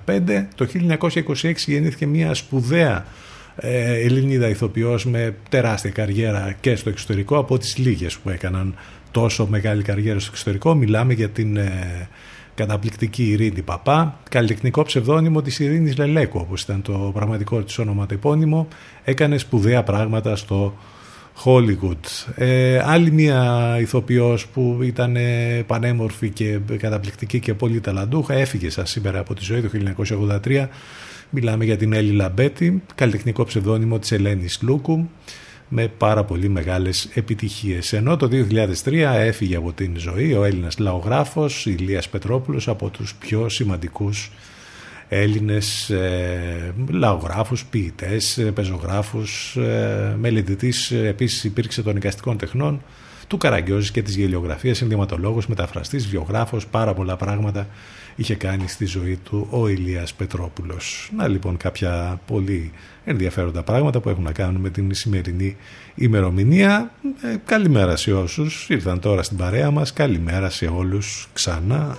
1875. 0.05 0.45
Το 0.55 0.67
1926 0.73 1.53
γεννήθηκε 1.65 2.05
μια 2.05 2.33
σπουδαία 2.33 3.05
ε, 3.55 3.99
Ελληνίδα 3.99 4.49
ηθοποιός 4.49 5.05
με 5.05 5.35
τεράστια 5.49 5.89
καριέρα 5.89 6.55
και 6.59 6.75
στο 6.75 6.89
εξωτερικό 6.89 7.37
από 7.37 7.57
τις 7.57 7.77
λίγες 7.77 8.17
που 8.17 8.29
έκαναν 8.29 8.75
τόσο 9.11 9.47
μεγάλη 9.47 9.83
καριέρα 9.83 10.19
στο 10.19 10.29
εξωτερικό. 10.31 10.75
Μιλάμε 10.75 11.13
για 11.13 11.29
την 11.29 11.57
ε, 11.57 12.07
καταπληκτική 12.59 13.23
Ειρήνη 13.23 13.61
Παπά, 13.61 14.19
καλλιτεχνικό 14.29 14.83
ψευδόνυμο 14.83 15.41
της 15.41 15.59
Ειρήνης 15.59 15.97
Λελέκου, 15.97 16.39
όπως 16.41 16.61
ήταν 16.61 16.81
το 16.81 17.11
πραγματικό 17.13 17.61
της 17.61 17.77
όνομα 17.79 18.05
το 18.05 18.13
επώνυμο, 18.13 18.67
έκανε 19.03 19.37
σπουδαία 19.37 19.83
πράγματα 19.83 20.35
στο 20.35 20.77
Hollywood. 21.43 22.33
Ε, 22.35 22.81
άλλη 22.85 23.11
μια 23.11 23.75
ηθοποιός 23.79 24.47
που 24.47 24.79
ήταν 24.81 25.17
πανέμορφη 25.67 26.29
και 26.29 26.59
καταπληκτική 26.77 27.39
και 27.39 27.53
πολύ 27.53 27.79
ταλαντούχα 27.79 28.33
έφυγε 28.33 28.69
σαν 28.69 28.85
σήμερα 28.85 29.19
από 29.19 29.33
τη 29.33 29.43
ζωή 29.43 29.61
το 29.61 29.69
1983. 30.43 30.67
Μιλάμε 31.29 31.65
για 31.65 31.77
την 31.77 31.93
Έλλη 31.93 32.11
Λαμπέτη, 32.11 32.83
καλλιτεχνικό 32.95 33.43
ψευδόνυμο 33.43 33.99
της 33.99 34.11
Ελένης 34.11 34.59
Λούκου 34.61 35.09
με 35.69 35.87
πάρα 35.87 36.23
πολύ 36.23 36.49
μεγάλες 36.49 37.09
επιτυχίες. 37.13 37.93
Ενώ 37.93 38.17
το 38.17 38.29
2003 38.31 38.93
έφυγε 39.15 39.55
από 39.55 39.73
την 39.73 39.97
ζωή 39.97 40.33
ο 40.33 40.43
Έλληνας 40.43 40.77
λαογράφος 40.77 41.65
Ηλίας 41.65 42.09
Πετρόπουλος 42.09 42.67
από 42.67 42.89
τους 42.89 43.15
πιο 43.15 43.49
σημαντικούς 43.49 44.31
Έλληνες 45.09 45.89
ε, 45.89 46.73
λαογράφους, 46.89 47.65
ποιητές, 47.65 48.37
ε, 48.37 48.51
πεζογράφους, 48.51 49.55
ε, 49.55 50.15
μελετητής 50.19 50.91
επίσης 50.91 51.43
υπήρξε 51.43 51.83
των 51.83 51.95
εικαστικών 51.95 52.37
τεχνών 52.37 52.81
του 53.29 53.37
Καραγκιόζης 53.37 53.91
και 53.91 54.01
της 54.01 54.15
γελιογραφίας, 54.15 54.81
ενδυματολόγος, 54.81 55.47
μεταφραστής, 55.47 56.07
βιογράφος, 56.07 56.67
πάρα 56.67 56.93
πολλά 56.93 57.15
πράγματα 57.15 57.67
είχε 58.15 58.35
κάνει 58.35 58.67
στη 58.67 58.85
ζωή 58.85 59.19
του 59.23 59.47
ο 59.49 59.67
Ηλίας 59.67 60.13
Πετρόπουλος. 60.13 61.11
Να 61.17 61.27
λοιπόν 61.27 61.57
κάποια 61.57 62.21
πολύ 62.27 62.71
ενδιαφέροντα 63.05 63.63
πράγματα 63.63 63.99
που 63.99 64.09
έχουν 64.09 64.23
να 64.23 64.31
κάνουν 64.31 64.61
με 64.61 64.69
την 64.69 64.93
σημερινή 64.93 65.57
ημερομηνία. 65.95 66.91
Ε, 67.21 67.35
καλημέρα 67.45 67.95
σε 67.95 68.13
όσους 68.13 68.69
ήρθαν 68.69 68.99
τώρα 68.99 69.23
στην 69.23 69.37
παρέα 69.37 69.71
μας, 69.71 69.93
καλημέρα 69.93 70.49
σε 70.49 70.65
όλους 70.65 71.29
ξανά. 71.33 71.97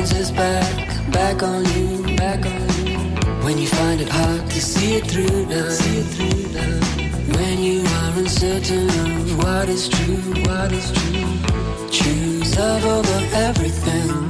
Turns 0.00 0.12
his 0.12 0.32
back, 0.32 1.12
back 1.12 1.42
on 1.42 1.62
you, 1.74 2.16
back 2.16 2.46
on 2.46 2.86
you. 2.86 2.98
When 3.44 3.58
you 3.58 3.66
find 3.66 4.00
it 4.00 4.08
hard 4.08 4.48
to 4.48 4.60
see 4.60 4.94
it 4.94 5.06
through 5.06 5.46
now, 5.46 5.68
see 5.68 5.98
it 5.98 6.06
through 6.14 6.52
now. 6.54 7.36
When 7.36 7.58
you 7.58 7.80
are 7.80 8.18
uncertain 8.18 8.88
of 8.88 9.44
what 9.44 9.68
is 9.68 9.88
true, 9.88 10.42
what 10.44 10.72
is 10.72 10.90
true. 10.92 11.90
Choose 11.90 12.56
love 12.58 12.84
over 12.86 13.20
everything. 13.34 14.29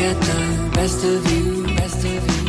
Get 0.00 0.16
the 0.20 0.70
best 0.72 1.04
of 1.04 1.20
you, 1.32 1.66
best 1.76 2.02
of 2.04 2.22
you. 2.32 2.44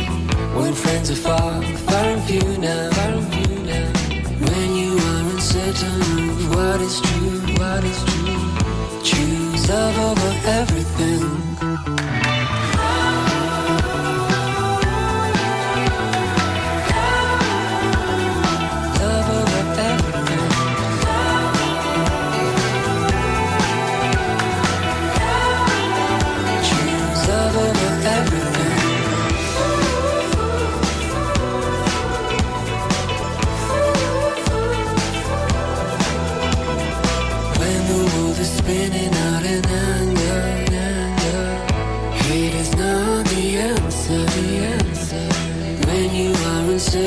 When 0.58 0.72
friends 0.72 1.10
are 1.10 1.22
far, 1.26 1.62
far 1.86 2.04
and 2.14 2.22
few 2.28 2.48
now, 2.58 2.90
far 2.96 3.12
and 3.18 3.28
few 3.34 3.54
now. 3.72 3.88
When 4.48 4.68
you 4.80 4.92
are 5.08 5.22
uncertain 5.34 6.30
of 6.30 6.56
what 6.56 6.80
is 6.80 6.96
true, 7.06 7.40
what 7.60 7.82
is 7.92 8.00
true. 8.08 8.42
Choose 9.08 9.68
love 9.68 9.98
over 10.08 10.32
everything. 10.60 11.51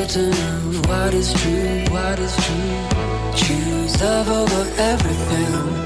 Are 0.06 0.18
uncertain 0.18 0.68
of 0.68 0.86
what 0.86 1.14
is 1.14 1.32
true, 1.32 1.84
what 1.90 2.18
is 2.18 2.36
true, 2.36 3.34
choose 3.34 4.00
love 4.00 4.28
over 4.28 4.70
everything. 4.78 5.85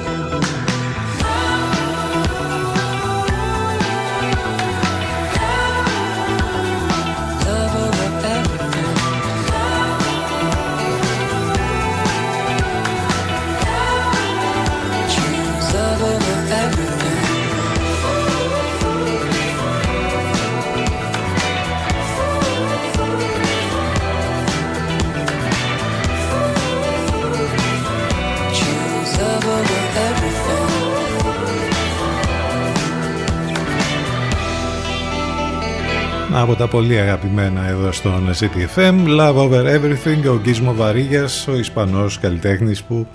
Από 36.32 36.54
τα 36.54 36.68
πολύ 36.68 36.98
αγαπημένα 36.98 37.66
εδώ 37.66 37.92
στον 37.92 38.30
CTFM 38.40 39.06
Love 39.06 39.34
Over 39.34 39.64
Everything 39.64 40.30
Ο 40.30 40.38
Γκίσμο 40.42 40.74
Βαρίγιας 40.74 41.48
Ο 41.48 41.56
Ισπανός 41.56 42.18
καλλιτέχνης 42.18 42.82
που 42.82 43.06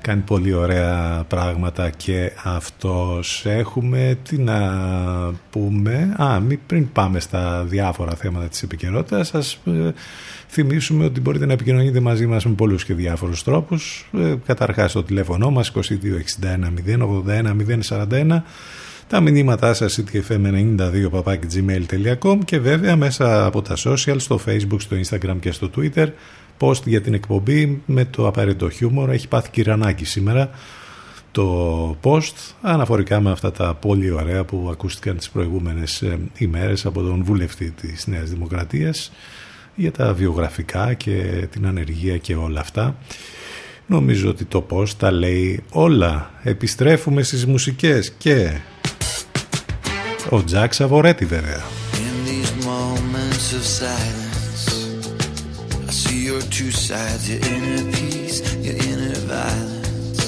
κάνει 0.00 0.20
πολύ 0.20 0.52
ωραία 0.52 1.24
πράγματα 1.28 1.90
και 1.90 2.32
αυτός. 2.44 3.42
Έχουμε 3.46 4.18
τι 4.28 4.38
να 4.38 4.60
πούμε. 5.50 6.14
Α, 6.16 6.40
μη 6.40 6.56
πριν 6.56 6.92
πάμε 6.92 7.20
στα 7.20 7.64
διάφορα 7.64 8.14
θέματα 8.14 8.46
της 8.46 8.62
επικαιρότητας 8.62 9.28
σας 9.28 9.58
ε, 9.66 9.90
θυμίσουμε 10.48 11.04
ότι 11.04 11.20
μπορείτε 11.20 11.46
να 11.46 11.52
επικοινωνείτε 11.52 12.00
μαζί 12.00 12.26
μας 12.26 12.44
με 12.44 12.52
πολλούς 12.52 12.84
και 12.84 12.94
διάφορους 12.94 13.42
τρόπους. 13.42 14.08
Ε, 14.18 14.34
καταρχάς 14.46 14.92
το 14.92 15.02
τηλέφωνο 15.02 15.50
μας 15.50 15.72
2261 15.74 15.80
081 17.26 17.56
041 17.88 18.42
τα 19.12 19.20
μηνύματά 19.20 19.74
σας 19.74 20.00
ctfm92 20.00 21.22
gmail.com 21.54 22.38
και 22.44 22.58
βέβαια 22.58 22.96
μέσα 22.96 23.46
από 23.46 23.62
τα 23.62 23.76
social 23.84 24.16
στο 24.16 24.40
facebook, 24.46 24.76
στο 24.78 24.96
instagram 25.04 25.36
και 25.40 25.50
στο 25.50 25.70
twitter 25.76 26.06
post 26.58 26.84
για 26.84 27.00
την 27.00 27.14
εκπομπή 27.14 27.82
με 27.86 28.04
το 28.04 28.26
απαραίτητο 28.26 28.70
χιούμορ. 28.70 29.10
Έχει 29.10 29.28
πάθει 29.28 29.50
κυρανάκι 29.50 30.04
σήμερα 30.04 30.50
το 31.32 31.96
post 32.02 32.54
αναφορικά 32.62 33.20
με 33.20 33.30
αυτά 33.30 33.52
τα 33.52 33.74
πολύ 33.74 34.10
ωραία 34.10 34.44
που 34.44 34.68
ακούστηκαν 34.70 35.16
τις 35.16 35.30
προηγούμενες 35.30 36.02
ε, 36.02 36.18
ημέρες 36.38 36.86
από 36.86 37.02
τον 37.02 37.24
βουλευτή 37.24 37.70
της 37.70 38.06
Νέας 38.06 38.30
Δημοκρατίας 38.30 39.12
για 39.74 39.92
τα 39.92 40.14
βιογραφικά 40.14 40.94
και 40.94 41.46
την 41.50 41.66
ανεργία 41.66 42.18
και 42.18 42.34
όλα 42.34 42.60
αυτά. 42.60 42.96
Νομίζω 43.86 44.28
ότι 44.28 44.44
το 44.44 44.66
post 44.70 44.88
τα 44.88 45.10
λέει 45.10 45.62
όλα. 45.70 46.30
Επιστρέφουμε 46.42 47.22
στις 47.22 47.46
μουσικές 47.46 48.12
και 48.18 48.60
ο 50.29 50.43
Τζακ 50.43 50.73
Σαβορέτη 50.73 51.25
βέβαια 51.25 51.61
In 51.93 52.15
these 52.29 52.53
moments 52.65 53.47
of 53.57 53.63
silence, 53.81 54.65
I 55.87 55.91
see 56.01 56.19
your 56.29 56.43
two 56.57 56.71
sides, 56.87 57.23
your 57.31 57.41
inner 57.53 57.83
peace, 57.95 58.37
your 58.65 58.77
inner 58.89 59.19
violence. 59.33 60.23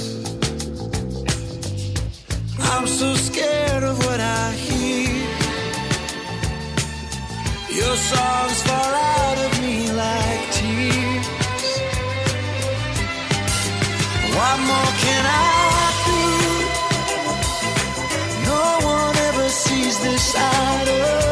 I'm 2.72 2.86
so 3.00 3.10
scared 3.28 3.84
of 3.92 3.96
what 4.06 4.20
I 4.42 4.46
hear. 4.68 5.28
Your 7.80 7.96
songs 8.12 8.58
fall 8.68 8.94
out 9.18 9.38
of 9.46 9.52
me 9.64 9.76
like 10.04 10.44
tears. 10.58 11.28
What 14.36 14.58
more 14.70 14.92
can 15.04 15.24
I 15.46 15.53
shadow 20.25 21.24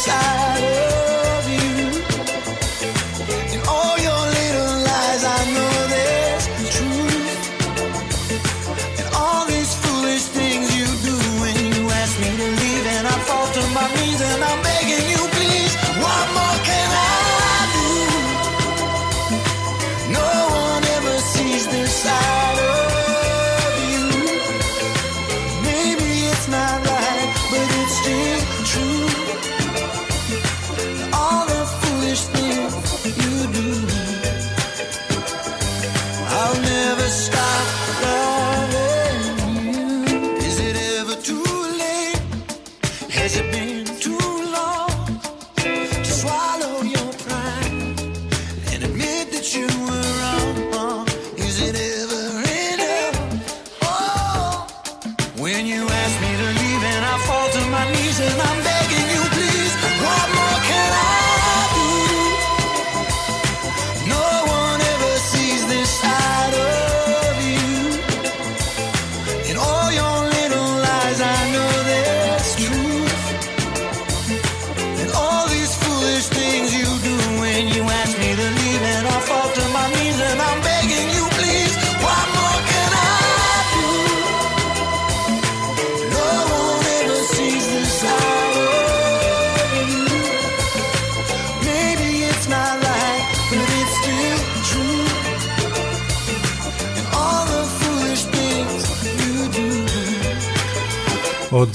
side 0.00 0.49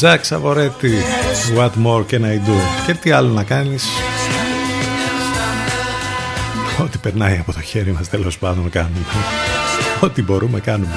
Τζακ 0.06 0.26
Σαβορέτη. 0.26 0.92
What 1.58 1.72
more 1.86 2.06
can 2.12 2.22
I 2.22 2.36
do; 2.48 2.86
Και 2.86 2.94
τι 2.94 3.12
άλλο 3.12 3.30
να 3.30 3.44
κάνεις; 3.44 3.86
Ό,τι 6.82 6.98
περνάει 6.98 7.38
από 7.38 7.54
το 7.54 7.62
χέρι 7.62 7.92
μας 7.92 8.10
τέλος 8.10 8.38
πάντων 8.38 8.70
κάνουμε. 8.70 9.00
Ό,τι 10.02 10.22
μπορούμε 10.22 10.60
κάνουμε. 10.60 10.94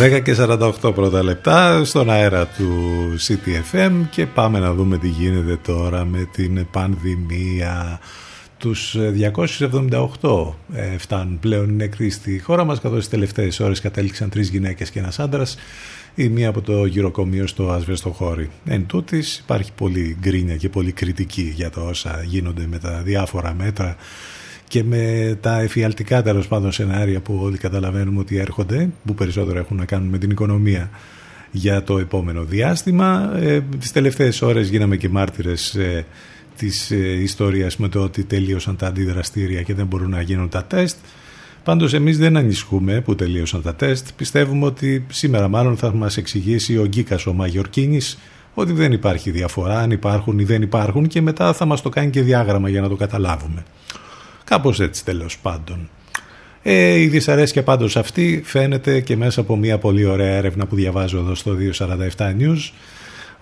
10 0.00 0.22
και 0.22 0.36
48 0.38 0.94
πρώτα 0.94 1.22
λεπτά 1.22 1.84
στον 1.84 2.10
αέρα 2.10 2.46
του 2.46 2.74
CTFM 3.28 3.92
και 4.10 4.26
πάμε 4.26 4.58
να 4.58 4.74
δούμε 4.74 4.98
τι 4.98 5.08
γίνεται 5.08 5.56
τώρα 5.56 6.04
με 6.04 6.28
την 6.32 6.66
πανδημία. 6.70 8.00
Τους 8.58 8.96
278 10.20 10.54
ε, 10.74 10.98
φτάνουν 10.98 11.38
πλέον 11.38 11.68
οι 11.68 11.72
νεκροί 11.72 12.10
στη 12.10 12.38
χώρα 12.38 12.64
μας 12.64 12.80
καθώς 12.80 12.98
τις 12.98 13.08
τελευταίες 13.08 13.60
ώρες 13.60 13.80
κατέληξαν 13.80 14.28
τρεις 14.28 14.48
γυναίκες 14.48 14.90
και 14.90 14.98
ένας 14.98 15.18
άντρας 15.18 15.56
η 16.14 16.28
μία 16.28 16.48
από 16.48 16.60
το 16.60 16.84
γυροκομείο 16.84 17.46
στο 17.46 17.70
Ασβεστοχώρι. 17.70 18.50
Εν 18.64 18.86
τούτης 18.86 19.38
υπάρχει 19.38 19.72
πολύ 19.72 20.16
γκρίνια 20.20 20.56
και 20.56 20.68
πολύ 20.68 20.92
κριτική 20.92 21.52
για 21.54 21.70
το 21.70 21.80
όσα 21.80 22.22
γίνονται 22.26 22.66
με 22.66 22.78
τα 22.78 23.02
διάφορα 23.04 23.54
μέτρα 23.54 23.96
και 24.68 24.84
με 24.84 25.36
τα 25.40 25.60
εφιαλτικά 25.60 26.22
τέλος 26.22 26.48
πάντων 26.48 26.72
σενάρια 26.72 27.20
που 27.20 27.38
όλοι 27.42 27.58
καταλαβαίνουμε 27.58 28.20
ότι 28.20 28.36
έρχονται, 28.36 28.90
που 29.04 29.14
περισσότερο 29.14 29.58
έχουν 29.58 29.76
να 29.76 29.84
κάνουν 29.84 30.08
με 30.08 30.18
την 30.18 30.30
οικονομία 30.30 30.90
για 31.50 31.82
το 31.82 31.98
επόμενο 31.98 32.44
διάστημα. 32.44 33.32
Ε, 33.36 33.60
τις 33.78 33.92
τελευταίες 33.92 34.42
ώρες 34.42 34.68
γίναμε 34.68 34.96
και 34.96 35.08
μάρτυρες 35.08 35.74
ε, 35.74 36.06
της 36.56 36.90
ε, 36.90 36.96
ιστορίας 36.96 37.76
με 37.76 37.88
το 37.88 38.00
ότι 38.00 38.24
τελείωσαν 38.24 38.76
τα 38.76 38.86
αντιδραστήρια 38.86 39.62
και 39.62 39.74
δεν 39.74 39.86
μπορούν 39.86 40.10
να 40.10 40.20
γίνουν 40.20 40.48
τα 40.48 40.64
τεστ. 40.64 40.96
Πάντως 41.64 41.94
εμείς 41.94 42.18
δεν 42.18 42.36
ανησυχούμε 42.36 43.00
που 43.00 43.14
τελείωσαν 43.14 43.62
τα 43.62 43.74
τεστ. 43.74 44.08
Πιστεύουμε 44.16 44.66
ότι 44.66 45.06
σήμερα 45.10 45.48
μάλλον 45.48 45.76
θα 45.76 45.94
μας 45.94 46.16
εξηγήσει 46.16 46.78
ο 46.78 46.84
Γκίκας 46.84 47.26
ο 47.26 47.32
Μαγιορκίνης 47.32 48.18
ότι 48.54 48.72
δεν 48.72 48.92
υπάρχει 48.92 49.30
διαφορά, 49.30 49.78
αν 49.78 49.90
υπάρχουν 49.90 50.38
ή 50.38 50.44
δεν 50.44 50.62
υπάρχουν 50.62 51.06
και 51.06 51.20
μετά 51.20 51.52
θα 51.52 51.64
μας 51.64 51.82
το 51.82 51.88
κάνει 51.88 52.10
και 52.10 52.22
διάγραμμα 52.22 52.68
για 52.68 52.80
να 52.80 52.88
το 52.88 52.96
καταλάβουμε. 52.96 53.64
Κάπως 54.44 54.80
έτσι 54.80 55.04
τέλος 55.04 55.38
πάντων. 55.38 55.88
Ε, 56.62 56.94
η 56.94 57.06
δυσαρέσκεια 57.06 57.62
πάντως 57.62 57.96
αυτή 57.96 58.42
φαίνεται 58.44 59.00
και 59.00 59.16
μέσα 59.16 59.40
από 59.40 59.56
μια 59.56 59.78
πολύ 59.78 60.04
ωραία 60.04 60.36
έρευνα 60.36 60.66
που 60.66 60.74
διαβάζω 60.74 61.18
εδώ 61.18 61.34
στο 61.34 61.56
247 61.76 62.06
News. 62.16 62.70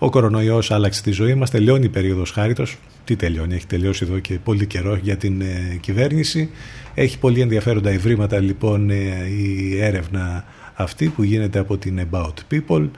Ο 0.03 0.09
κορονοϊός 0.09 0.71
άλλαξε 0.71 1.01
τη 1.01 1.11
ζωή 1.11 1.33
μας, 1.33 1.49
τελειώνει 1.49 1.85
η 1.85 1.89
περίοδος 1.89 2.31
χάριτος. 2.31 2.77
Τι 3.03 3.15
τελειώνει, 3.15 3.55
έχει 3.55 3.67
τελειώσει 3.67 4.05
εδώ 4.09 4.19
και 4.19 4.39
πολύ 4.43 4.65
καιρό 4.65 4.95
για 4.95 5.17
την 5.17 5.41
ε, 5.41 5.77
κυβέρνηση. 5.81 6.49
Έχει 6.93 7.19
πολύ 7.19 7.41
ενδιαφέροντα 7.41 7.89
ευρήματα 7.89 8.39
λοιπόν 8.39 8.89
ε, 8.89 8.95
η 9.27 9.77
έρευνα 9.81 10.45
αυτή 10.73 11.07
που 11.07 11.23
γίνεται 11.23 11.59
από 11.59 11.77
την 11.77 12.07
About 12.11 12.33
People 12.51 12.89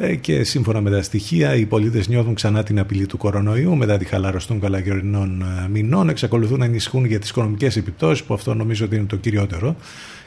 ε, 0.00 0.14
και 0.14 0.44
σύμφωνα 0.44 0.80
με 0.80 0.90
τα 0.90 1.02
στοιχεία 1.02 1.54
οι 1.54 1.66
πολίτες 1.66 2.08
νιώθουν 2.08 2.34
ξανά 2.34 2.62
την 2.62 2.78
απειλή 2.78 3.06
του 3.06 3.18
κορονοϊού 3.18 3.76
μετά 3.76 3.98
τη 3.98 4.04
χαλάρωση 4.04 4.46
των 4.46 4.60
καλακαιρινών 4.60 5.42
ε, 5.42 5.68
μηνών 5.68 6.08
εξακολουθούν 6.08 6.58
να 6.58 6.64
ενισχύουν 6.64 7.04
για 7.04 7.18
τις 7.18 7.30
οικονομικές 7.30 7.76
επιπτώσεις 7.76 8.24
που 8.24 8.34
αυτό 8.34 8.54
νομίζω 8.54 8.84
ότι 8.84 8.96
είναι 8.96 9.04
το 9.04 9.16
κυριότερο 9.16 9.76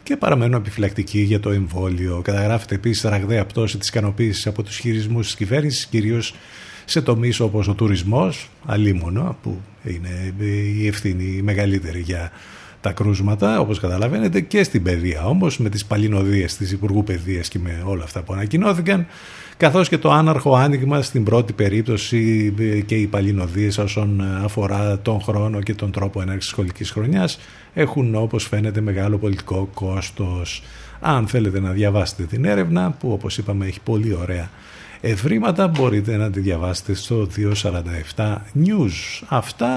και 0.04 0.18
παραμένουν 0.18 0.60
επιφυλακτικοί 0.60 1.20
για 1.20 1.40
το 1.40 1.50
εμβόλιο. 1.50 2.22
Καταγράφεται 2.24 2.76
επίσης 2.76 3.02
ραγδαία 3.02 3.46
πτώση 3.46 3.78
της 3.78 3.88
ικανοποίησης 3.88 4.48
από 4.48 4.64
τους 4.64 4.78
χειρισμούς 4.78 5.26
της 5.26 5.36
κυβέρνησης 5.36 5.86
κυρίως 5.86 6.36
σε 6.86 7.02
τομείς 7.02 7.40
όπως 7.40 7.68
ο 7.68 7.74
τουρισμός, 7.74 8.50
αλίμονο 8.66 9.38
που 9.42 9.62
είναι 9.84 10.34
η 10.78 10.88
ευθύνη 10.88 11.42
μεγαλύτερη 11.42 12.00
για 12.00 12.32
τα 12.82 12.92
κρούσματα 12.92 13.60
όπως 13.60 13.80
καταλαβαίνετε 13.80 14.42
και 14.42 14.64
στην 14.64 14.84
παιδεία 14.84 15.26
όμως 15.26 15.58
με 15.58 15.70
τις 15.70 15.86
παλινοδίες 15.86 16.58
της 16.58 16.72
Υπουργού 16.72 17.04
Παιδείας 17.04 17.48
και 17.48 17.60
με 17.60 17.84
όλα 17.86 18.04
αυτά 18.04 18.22
που 18.22 18.34
ανακοινώθηκαν 18.34 19.08
καθώς 19.62 19.90
και 19.90 19.98
το 19.98 20.12
άναρχο 20.12 20.56
άνοιγμα 20.56 21.02
στην 21.02 21.24
πρώτη 21.24 21.54
περίπτωση 21.54 22.54
και 22.86 22.96
οι 22.96 23.08
παλινοδίες 23.08 23.78
όσον 23.78 24.22
αφορά 24.44 25.00
τον 25.00 25.22
χρόνο 25.22 25.62
και 25.62 25.74
τον 25.74 25.92
τρόπο 25.92 26.22
ενέργειας 26.22 26.46
σχολικής 26.46 26.92
χρονιάς 26.92 27.40
έχουν 27.74 28.16
όπως 28.16 28.48
φαίνεται 28.48 28.82
μεγάλο 28.82 29.18
πολιτικό 29.18 29.70
κόστος. 29.74 30.64
Αν 31.00 31.28
θέλετε 31.28 31.60
να 31.60 31.72
διαβάσετε 31.72 32.24
την 32.24 32.46
έρευνα 32.46 32.92
που 32.92 33.12
όπως 33.12 33.38
είπαμε 33.38 33.66
έχει 33.66 33.80
πολύ 33.80 34.14
ωραία 34.14 34.50
ευρήματα 35.02 35.68
μπορείτε 35.68 36.18
να 36.18 36.30
τη 36.30 36.40
διαβάσετε 36.40 36.94
στο 36.94 37.28
247 38.16 38.36
News. 38.66 39.24
Αυτά 39.28 39.70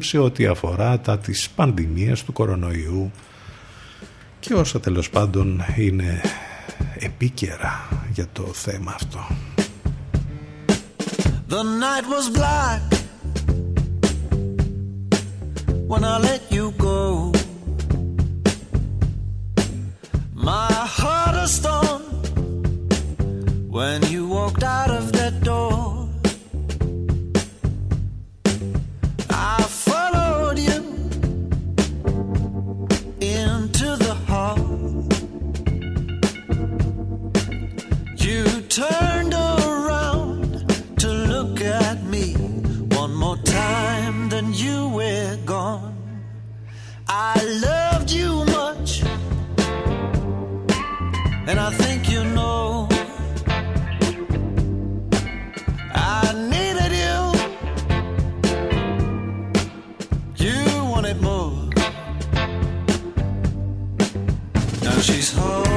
σε 0.00 0.18
ό,τι 0.18 0.46
αφορά 0.46 1.00
τα 1.00 1.18
της 1.18 1.50
πανδημίας 1.50 2.24
του 2.24 2.32
κορονοϊού 2.32 3.10
και 4.40 4.54
όσα 4.54 4.80
τέλος 4.80 5.10
πάντων 5.10 5.62
είναι 5.76 6.20
επίκαιρα 6.98 7.88
για 8.12 8.26
το 8.32 8.42
θέμα 8.42 8.92
αυτό. 8.94 9.26
The 11.48 11.62
night 11.84 12.06
was 12.14 12.26
black 12.38 12.82
when 15.90 16.02
I 16.04 16.16
let 16.30 16.42
you 16.56 16.66
go. 16.88 17.32
My 20.50 20.72
heart 20.98 21.34
a 21.44 21.46
stone 21.58 22.04
when 23.76 23.98
you 24.12 24.22
walked 24.36 24.64
out 24.78 24.90
of 24.98 25.04
that 25.18 25.34
door. 25.48 25.81
Turned 38.72 39.34
around 39.34 40.66
to 40.98 41.08
look 41.08 41.60
at 41.60 42.02
me 42.04 42.32
one 42.96 43.14
more 43.14 43.36
time, 43.44 44.30
then 44.30 44.50
you 44.54 44.88
were 44.88 45.36
gone. 45.44 45.94
I 47.06 47.34
loved 47.66 48.10
you 48.10 48.46
much, 48.46 49.02
and 51.48 51.60
I 51.60 51.70
think 51.82 52.08
you 52.08 52.24
know. 52.24 52.88
I 55.94 56.32
needed 56.54 56.92
you. 57.04 57.18
You 60.46 60.84
wanted 60.84 61.20
more. 61.20 61.52
Now 64.82 64.98
she's 65.00 65.30
holding 65.36 65.71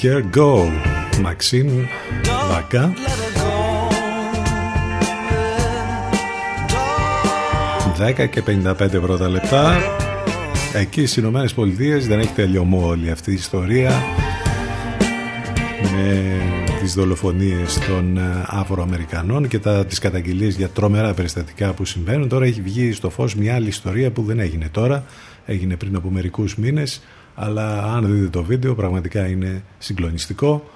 Don't 0.00 0.04
let 0.04 0.12
her 0.12 0.38
go. 0.38 0.70
Μαξίν 1.22 1.70
Βακά. 2.50 2.92
10 8.18 8.28
και 8.30 8.42
55 8.46 9.00
πρώτα 9.00 9.28
λεπτά. 9.28 9.76
Εκεί 10.74 11.00
στις 11.00 11.16
Ηνωμένες 11.16 11.54
Πολιτείες 11.54 12.06
δεν 12.06 12.18
έχει 12.18 12.32
τελειωμό 12.32 12.86
όλη 12.86 13.10
αυτή 13.10 13.30
η 13.30 13.34
ιστορία 13.34 14.02
με 15.80 16.38
τις 16.80 16.94
δολοφονίες 16.94 17.78
των 17.78 18.16
ε, 18.16 18.44
Αφροαμερικανών 18.46 19.48
και 19.48 19.58
τα, 19.58 19.86
τις 19.86 19.98
καταγγελίες 19.98 20.56
για 20.56 20.68
τρομερά 20.68 21.14
περιστατικά 21.14 21.72
που 21.72 21.84
συμβαίνουν. 21.84 22.28
Τώρα 22.28 22.44
έχει 22.44 22.60
βγει 22.60 22.92
στο 22.92 23.10
φως 23.10 23.34
μια 23.34 23.54
άλλη 23.54 23.68
ιστορία 23.68 24.10
που 24.10 24.22
δεν 24.22 24.38
έγινε 24.38 24.68
τώρα, 24.70 25.04
έγινε 25.46 25.76
πριν 25.76 25.96
από 25.96 26.10
μερικούς 26.10 26.56
μήνες, 26.56 27.00
αλλά 27.40 27.94
αν 27.94 28.14
δείτε 28.14 28.28
το 28.28 28.42
βίντεο 28.42 28.74
πραγματικά 28.74 29.26
είναι 29.26 29.62
συγκλονιστικό. 29.78 30.70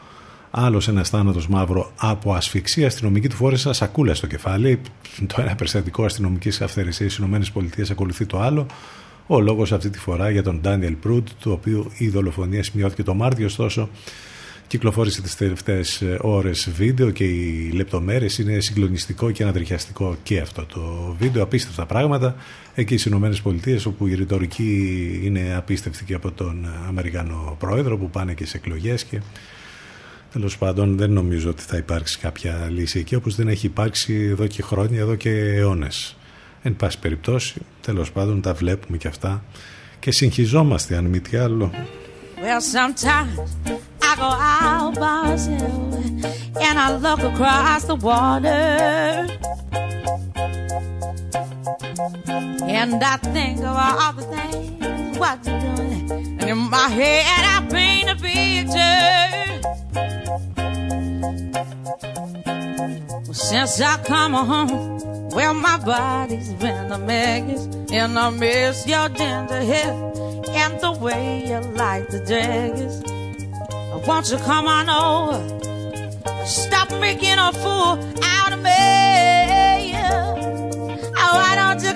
Άλλος 0.51 0.89
ένας 0.89 1.09
θάνατος 1.09 1.49
μαύρο 1.49 1.93
από 1.97 2.35
ασφυξία. 2.35 2.87
Αστυνομική 2.87 3.29
του 3.29 3.37
φόρεσα 3.37 3.73
σακούλα 3.73 4.15
στο 4.15 4.27
κεφάλι. 4.27 4.81
Το 5.27 5.41
ένα 5.41 5.55
περιστατικό 5.55 6.05
αστυνομικής 6.05 6.61
αυθαιρεσία 6.61 7.11
στις 7.11 7.25
ΗΠΑ 7.25 7.87
ακολουθεί 7.91 8.27
το 8.27 8.41
άλλο. 8.41 8.67
Ο 9.27 9.41
λόγος 9.41 9.73
αυτή 9.73 9.91
τη 9.91 9.99
φορά 9.99 10.31
για 10.31 10.43
τον 10.43 10.61
Ντάνιελ 10.61 10.95
Προύτ, 10.95 11.29
του 11.41 11.53
οποίου 11.53 11.91
η 11.99 12.09
δολοφονία 12.09 12.63
σημειώθηκε 12.63 13.03
το 13.03 13.15
Μάρτιο, 13.15 13.47
ωστόσο 13.47 13.89
κυκλοφόρησε 14.73 15.23
τις 15.23 15.37
τελευταίες 15.37 16.03
ώρες 16.21 16.71
βίντεο 16.75 17.11
και 17.11 17.25
οι 17.25 17.71
λεπτομέρειες 17.75 18.39
είναι 18.39 18.61
συγκλονιστικό 18.61 19.31
και 19.31 19.43
ανατριχιαστικό 19.43 20.17
και 20.23 20.41
αυτό 20.41 20.67
το 20.67 21.15
βίντεο, 21.19 21.43
απίστευτα 21.43 21.87
πράγματα 21.87 22.37
εκεί 22.75 22.97
στις 22.97 23.11
Ηνωμένες 23.11 23.41
Πολιτείες 23.41 23.87
όπου 23.87 24.07
η 24.07 24.15
ρητορική 24.15 25.21
είναι 25.23 25.55
απίστευτη 25.57 26.05
και 26.05 26.15
από 26.15 26.31
τον 26.31 26.67
Αμερικανό 26.89 27.57
Πρόεδρο 27.59 27.99
που 27.99 28.11
πάνε 28.11 28.35
και 28.35 28.47
σε 28.47 28.57
εκλογές 28.57 29.05
και 29.05 29.21
Τέλος 30.33 30.59
πάντων, 30.59 30.97
δεν 30.97 31.11
νομίζω 31.11 31.51
ότι 31.51 31.63
θα 31.63 31.77
υπάρξει 31.77 32.19
κάποια 32.19 32.69
λύση 32.71 32.99
εκεί, 32.99 33.15
όπως 33.15 33.35
δεν 33.35 33.49
έχει 33.49 33.67
υπάρξει 33.67 34.15
εδώ 34.15 34.47
και 34.47 34.63
χρόνια, 34.63 35.01
εδώ 35.01 35.15
και 35.15 35.31
αιώνες. 35.31 36.17
Εν 36.63 36.77
πάση 36.77 36.99
περιπτώσει, 36.99 37.61
τέλος 37.81 38.13
πάντων, 38.13 38.41
τα 38.41 38.55
βλέπουμε 38.55 38.97
και 38.97 39.09
αυτά 39.09 39.45
και 39.99 40.13
συγχυζόμαστε, 40.13 40.97
αν 40.97 41.05
μη 41.05 41.21
τι 41.21 41.37
άλλο. 41.37 41.71
Well, 42.45 42.61
sometimes 42.61 43.82
I 44.13 44.17
go 44.17 44.25
out 44.25 44.95
by 44.97 45.23
myself 45.31 45.95
and 46.61 46.79
I 46.79 46.95
look 46.99 47.21
across 47.21 47.85
the 47.85 47.95
water. 47.95 48.49
And 52.69 53.03
I 53.03 53.17
think 53.17 53.61
of 53.61 53.75
all 53.75 54.13
the 54.13 54.23
things 54.25 55.19
what 55.19 55.47
you're 55.47 55.61
doing. 55.61 56.11
And 56.41 56.43
in 56.43 56.59
my 56.59 56.89
head, 56.91 57.25
I 57.55 57.67
paint 57.71 58.11
a 58.11 58.17
picture. 58.17 58.93
Since 63.33 63.81
I 63.81 63.97
come 64.05 64.35
home, 64.35 65.31
well, 65.31 65.55
my 65.55 65.79
body's 65.79 66.53
been 66.53 66.93
a 66.93 66.99
mess. 66.99 67.65
And 67.91 68.19
I 68.19 68.29
miss 68.29 68.87
your 68.87 69.09
ginger 69.09 69.63
hair 69.63 70.13
and 70.51 70.79
the 70.81 70.93
way 71.01 71.47
you 71.49 71.61
like 71.61 72.09
the 72.09 72.19
dress. 72.27 73.22
Won't 74.07 74.31
you 74.31 74.39
come 74.39 74.67
on 74.67 74.89
over? 74.91 75.41
Stop 76.45 76.91
making 77.01 77.39
a 77.39 77.53
fool 77.53 77.99
out 78.23 78.53
of 78.53 78.61
me. 78.61 79.95
Oh, 81.17 81.35
why 81.39 81.55
don't 81.55 81.81
you 81.85 81.92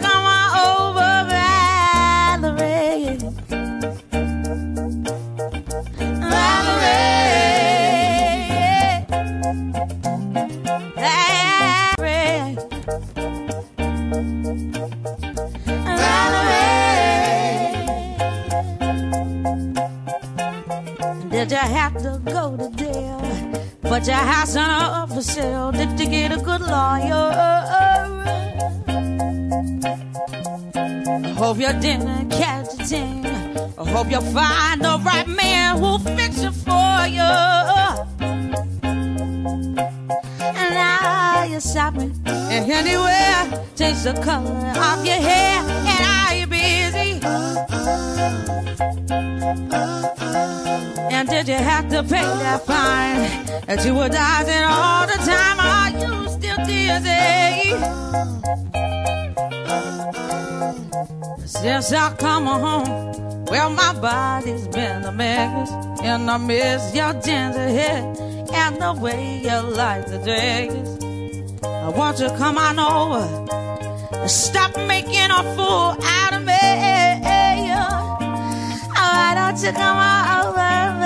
But 24.07 24.13
your 24.13 24.23
house 24.23 24.55
on 24.55 25.09
for 25.09 25.21
sale. 25.21 25.73
Did 25.73 25.99
you 25.99 26.09
get 26.09 26.31
a 26.31 26.37
good 26.37 26.61
lawyer? 26.61 27.33
I 31.25 31.35
hope 31.37 31.59
you 31.59 31.73
didn't 31.81 32.31
catch 32.31 32.67
a 32.67 32.85
thing. 32.85 33.27
I 33.27 33.91
hope 33.91 34.09
you'll 34.09 34.21
find 34.21 34.81
the 34.81 35.01
right 35.05 35.27
man 35.27 35.79
who'll 35.79 35.99
fix 35.99 36.41
it 36.41 36.53
for 36.53 37.09
you. 37.09 37.33
And 40.41 40.71
now 40.71 41.43
you're 41.43 41.61
shopping 41.61 42.15
and 42.27 42.71
anywhere. 42.71 43.67
Change 43.75 44.05
the 44.05 44.13
color 44.23 44.53
of 44.53 45.05
your 45.05 45.17
hair. 45.17 45.65
And 45.65 46.05
are 46.15 46.35
you 46.37 46.47
busy? 46.47 47.21
And 51.19 51.29
did 51.31 51.49
you 51.49 51.55
have 51.55 51.89
to 51.89 52.03
pay 52.03 52.29
that 52.43 52.67
fine 52.67 53.47
that 53.67 53.83
you 53.87 53.95
were 53.95 54.11
dodging 54.11 54.65
all 54.65 55.07
the 55.07 55.17
time? 55.25 55.59
Are 55.59 55.91
you 56.03 56.29
still 56.29 56.59
dizzy? 56.67 57.73
Since 61.47 61.93
I 61.95 62.15
come 62.17 62.45
home, 62.45 63.45
Well, 63.47 63.71
my 63.71 63.95
body's 64.01 64.67
been 64.69 65.05
a 65.05 65.13
mess, 65.13 65.71
and 66.03 66.29
I 66.29 66.37
miss 66.37 66.95
your 66.95 67.13
ginger 67.15 67.69
hair 67.69 68.03
and 68.53 68.77
the 68.77 68.93
way 69.01 69.41
you 69.43 69.61
like 69.71 70.07
the 70.07 70.19
dress. 70.19 70.73
I 71.65 71.89
want 71.97 72.19
you 72.19 72.29
to 72.29 72.37
come 72.37 72.59
on 72.59 72.79
over 72.79 73.25
and 74.17 74.31
stop 74.31 74.77
making 74.89 75.31
a 75.31 75.43
fool 75.55 75.97
out 76.19 76.33
of 76.35 76.45
me. 76.45 76.53
Oh, 77.79 78.19
why 78.97 79.35
don't 79.37 79.63
you 79.63 79.73
come 79.73 79.97
on 79.97 80.47
over, 80.49 81.06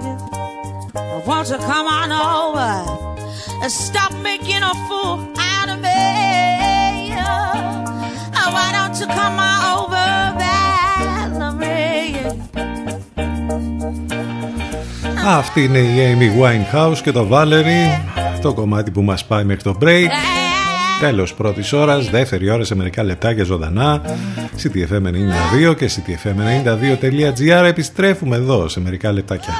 I 1.51 1.57
want 1.57 1.63
you 1.63 1.67
to 1.67 1.73
come 1.73 1.87
on 1.87 2.11
over 2.11 2.71
and 3.63 3.71
stop 3.71 4.13
making 4.23 4.63
a 4.63 4.73
fool 4.87 5.15
out 5.53 5.69
of 5.73 5.79
me. 5.81 7.11
Oh, 8.39 8.49
why 8.55 8.67
don't 8.77 8.95
you 8.99 9.07
come 9.07 9.37
on 9.49 9.59
over, 9.75 10.07
Valerie? 11.43 11.91
Αυτή 15.25 15.63
είναι 15.63 15.77
η 15.77 16.17
Amy 16.17 16.41
Winehouse 16.41 16.97
και 17.03 17.11
το 17.11 17.27
Valerie, 17.31 17.99
το 18.41 18.53
κομμάτι 18.53 18.91
που 18.91 19.01
μας 19.01 19.25
πάει 19.25 19.43
μέχρι 19.43 19.63
το 19.63 19.77
break. 19.81 20.07
Τέλος 20.99 21.33
πρώτης 21.33 21.73
ώρας, 21.73 22.09
δεύτερη 22.09 22.49
ώρα 22.49 22.63
σε 22.63 22.75
μερικά 22.75 23.03
λεπτάκια 23.03 23.43
ζωντανά 23.43 24.01
CTFM92 24.63 25.75
και 25.77 25.89
CTFM92.gr 25.91 27.63
Επιστρέφουμε 27.63 28.35
εδώ 28.35 28.67
σε 28.67 28.79
μερικά 28.79 29.11
λεπτάκια 29.11 29.53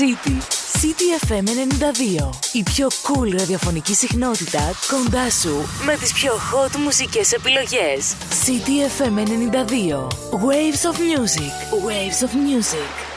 City. 0.00 0.38
City 0.80 1.08
FM 1.26 1.44
92. 2.20 2.30
Η 2.52 2.62
πιο 2.62 2.88
cool 2.88 3.30
ραδιοφωνική 3.38 3.94
συχνότητα 3.94 4.70
κοντά 4.88 5.30
σου 5.30 5.68
με 5.84 5.96
τις 5.96 6.12
πιο 6.12 6.32
hot 6.32 6.76
μουσικές 6.76 7.32
επιλογές. 7.32 8.14
City 8.46 9.02
FM 9.02 9.18
92. 9.18 10.06
Waves 10.30 10.90
of 10.90 10.96
Music. 10.98 11.52
Waves 11.86 12.26
of 12.26 12.32
Music. 12.34 13.09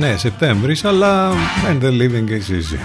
Ναι, 0.00 0.16
Σεπτέμβρης, 0.16 0.84
αλλά 0.84 1.32
and 1.68 1.82
the 1.82 1.90
living 1.90 2.28
is 2.28 2.50
easy. 2.50 2.78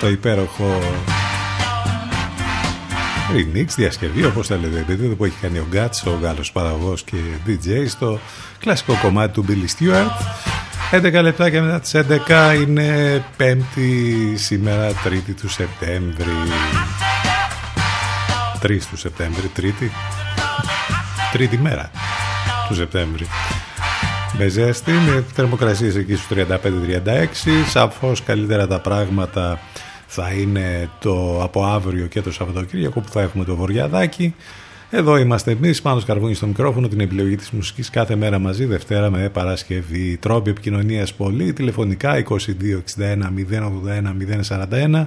Το 0.00 0.08
υπέροχο 0.08 0.78
remix, 3.32 3.66
διασκευή, 3.76 4.24
όπως 4.24 4.46
θέλετε, 4.46 4.78
επίπεδο 4.78 5.14
που 5.14 5.24
έχει 5.24 5.36
κάνει 5.40 5.58
ο 5.58 5.66
Γκάτς, 5.70 6.06
ο 6.06 6.18
Γάλλος 6.22 6.52
παραγωγός 6.52 7.02
και 7.02 7.16
DJ 7.46 7.84
στο 7.88 8.18
κλασικό 8.58 8.98
κομμάτι 9.02 9.32
του 9.32 9.44
Billy 9.48 9.82
Stewart. 9.82 10.10
11 10.90 11.22
λεπτά 11.22 11.50
και 11.50 11.60
μετά 11.60 11.80
τις 11.80 11.94
11 11.94 12.54
είναι 12.62 13.22
πέμπτη 13.36 14.36
σήμερα, 14.36 14.92
τρίτη 14.92 15.32
του 15.32 15.48
Σεπτέμβρη. 15.48 16.32
3 18.62 18.78
του 18.90 18.96
Σεπτέμβρη, 18.96 19.48
τρίτη. 19.48 19.90
Τρίτη 21.32 21.58
μέρα 21.58 21.90
του 22.68 22.74
Σεπτέμβρη. 22.74 23.26
Με 24.38 24.48
ζέστη, 24.48 24.92
με 24.92 25.24
θερμοκρασίες 25.32 25.96
εκεί 25.96 26.14
στους 26.14 26.26
35-36. 26.26 27.64
Σαφώς 27.68 28.22
καλύτερα 28.22 28.66
τα 28.66 28.80
πράγματα 28.80 29.58
θα 30.06 30.30
είναι 30.30 30.90
το 31.00 31.42
από 31.42 31.64
αύριο 31.64 32.06
και 32.06 32.20
το 32.20 32.32
Σαββατοκύριακο 32.32 33.00
που 33.00 33.08
θα 33.08 33.20
έχουμε 33.20 33.44
το 33.44 33.56
Βοριαδάκι. 33.56 34.34
Εδώ 34.90 35.16
είμαστε 35.16 35.50
εμείς, 35.50 35.82
πάνω 35.82 36.00
σκαρβούνι 36.00 36.34
στο 36.34 36.46
μικρόφωνο, 36.46 36.88
την 36.88 37.00
επιλογή 37.00 37.36
της 37.36 37.50
μουσικής 37.50 37.90
κάθε 37.90 38.16
μέρα 38.16 38.38
μαζί, 38.38 38.64
Δευτέρα 38.64 39.10
με 39.10 39.28
Παρασκευή. 39.28 40.16
Τρόποι 40.16 40.50
επικοινωνίας 40.50 41.14
πολύ, 41.14 41.52
τηλεφωνικά 41.52 42.14
2261 42.14 43.30
081 43.30 44.16
041. 44.16 45.06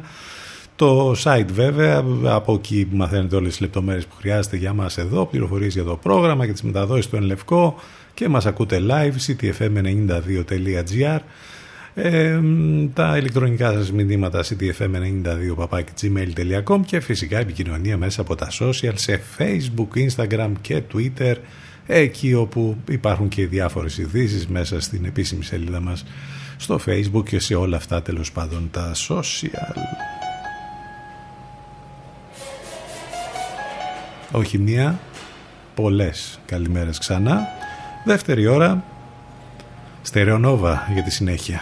Το 0.77 1.15
site 1.23 1.47
βέβαια, 1.53 2.03
από 2.23 2.53
εκεί 2.53 2.87
μαθαίνετε 2.91 3.35
όλες 3.35 3.49
τις 3.49 3.59
λεπτομέρειες 3.59 4.05
που 4.05 4.15
χρειάζεται 4.19 4.57
για 4.57 4.73
μας 4.73 4.97
εδώ, 4.97 5.25
πληροφορίες 5.25 5.73
για 5.73 5.83
το 5.83 5.95
πρόγραμμα 5.95 6.45
και 6.45 6.51
τις 6.51 6.61
μεταδόσεις 6.61 7.07
του 7.07 7.15
Ενλευκό 7.15 7.75
και 8.13 8.27
μας 8.27 8.45
ακούτε 8.45 8.81
live, 8.89 9.13
ctfm92.gr 9.27 11.19
ε, 11.93 12.39
τα 12.93 13.17
ηλεκτρονικά 13.17 13.71
σας 13.71 13.91
μηνύματα 13.91 14.43
ctfm92.gmail.com 14.43 16.79
και 16.85 16.99
φυσικά 16.99 17.37
επικοινωνία 17.37 17.97
μέσα 17.97 18.21
από 18.21 18.35
τα 18.35 18.47
social 18.59 18.93
σε 18.93 19.21
facebook, 19.37 19.87
instagram 20.09 20.51
και 20.61 20.81
twitter 20.93 21.35
εκεί 21.85 22.33
όπου 22.33 22.77
υπάρχουν 22.89 23.27
και 23.27 23.47
διάφορες 23.47 23.97
ειδήσεις 23.97 24.47
μέσα 24.47 24.81
στην 24.81 25.05
επίσημη 25.05 25.43
σελίδα 25.43 25.79
μας 25.79 26.05
στο 26.57 26.79
facebook 26.85 27.25
και 27.25 27.39
σε 27.39 27.55
όλα 27.55 27.77
αυτά 27.77 28.01
τέλος 28.01 28.31
πάντων 28.31 28.69
τα 28.71 28.91
social. 29.07 29.75
Όχι 34.31 34.57
μία, 34.57 34.99
πολλές 35.75 36.39
καλημέρες 36.45 36.97
ξανά. 36.97 37.47
Δεύτερη 38.05 38.47
ώρα, 38.47 38.83
στερεονόβα 40.01 40.87
για 40.93 41.03
τη 41.03 41.11
συνέχεια. 41.11 41.61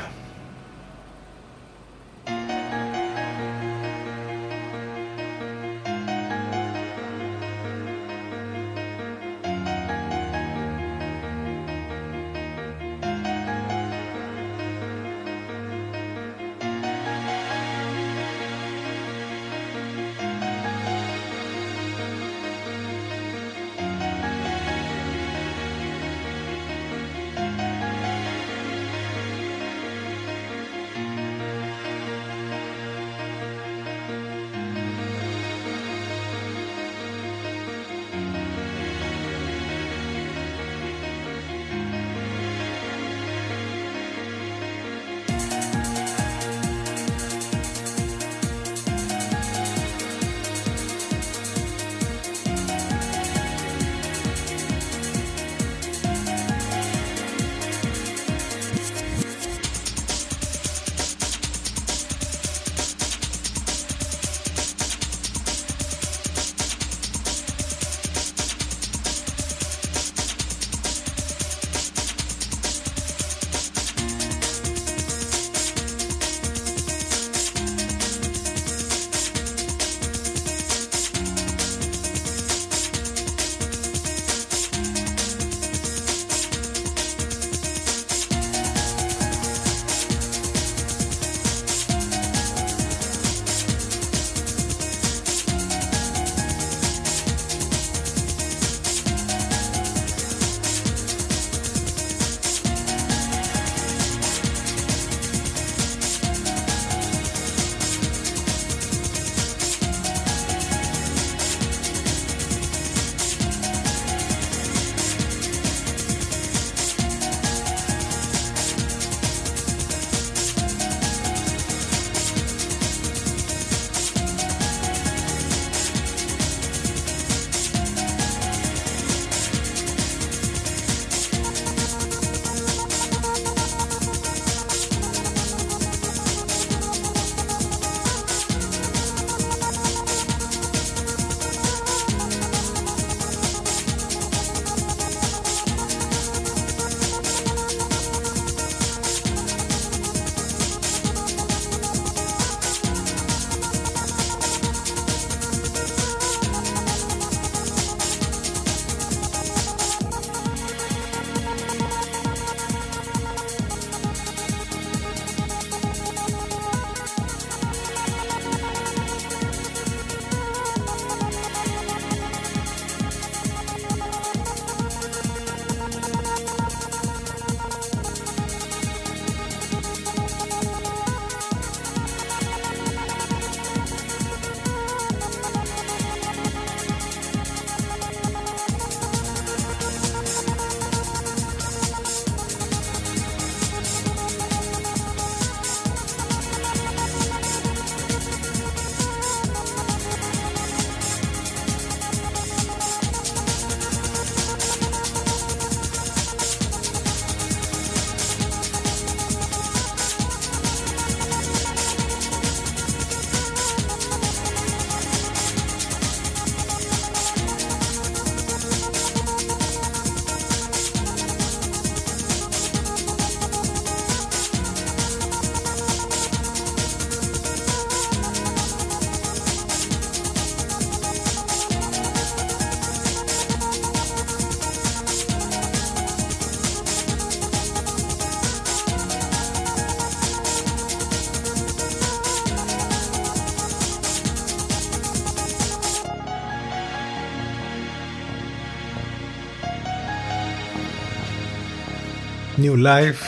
New 252.66 252.86
Life 252.86 253.22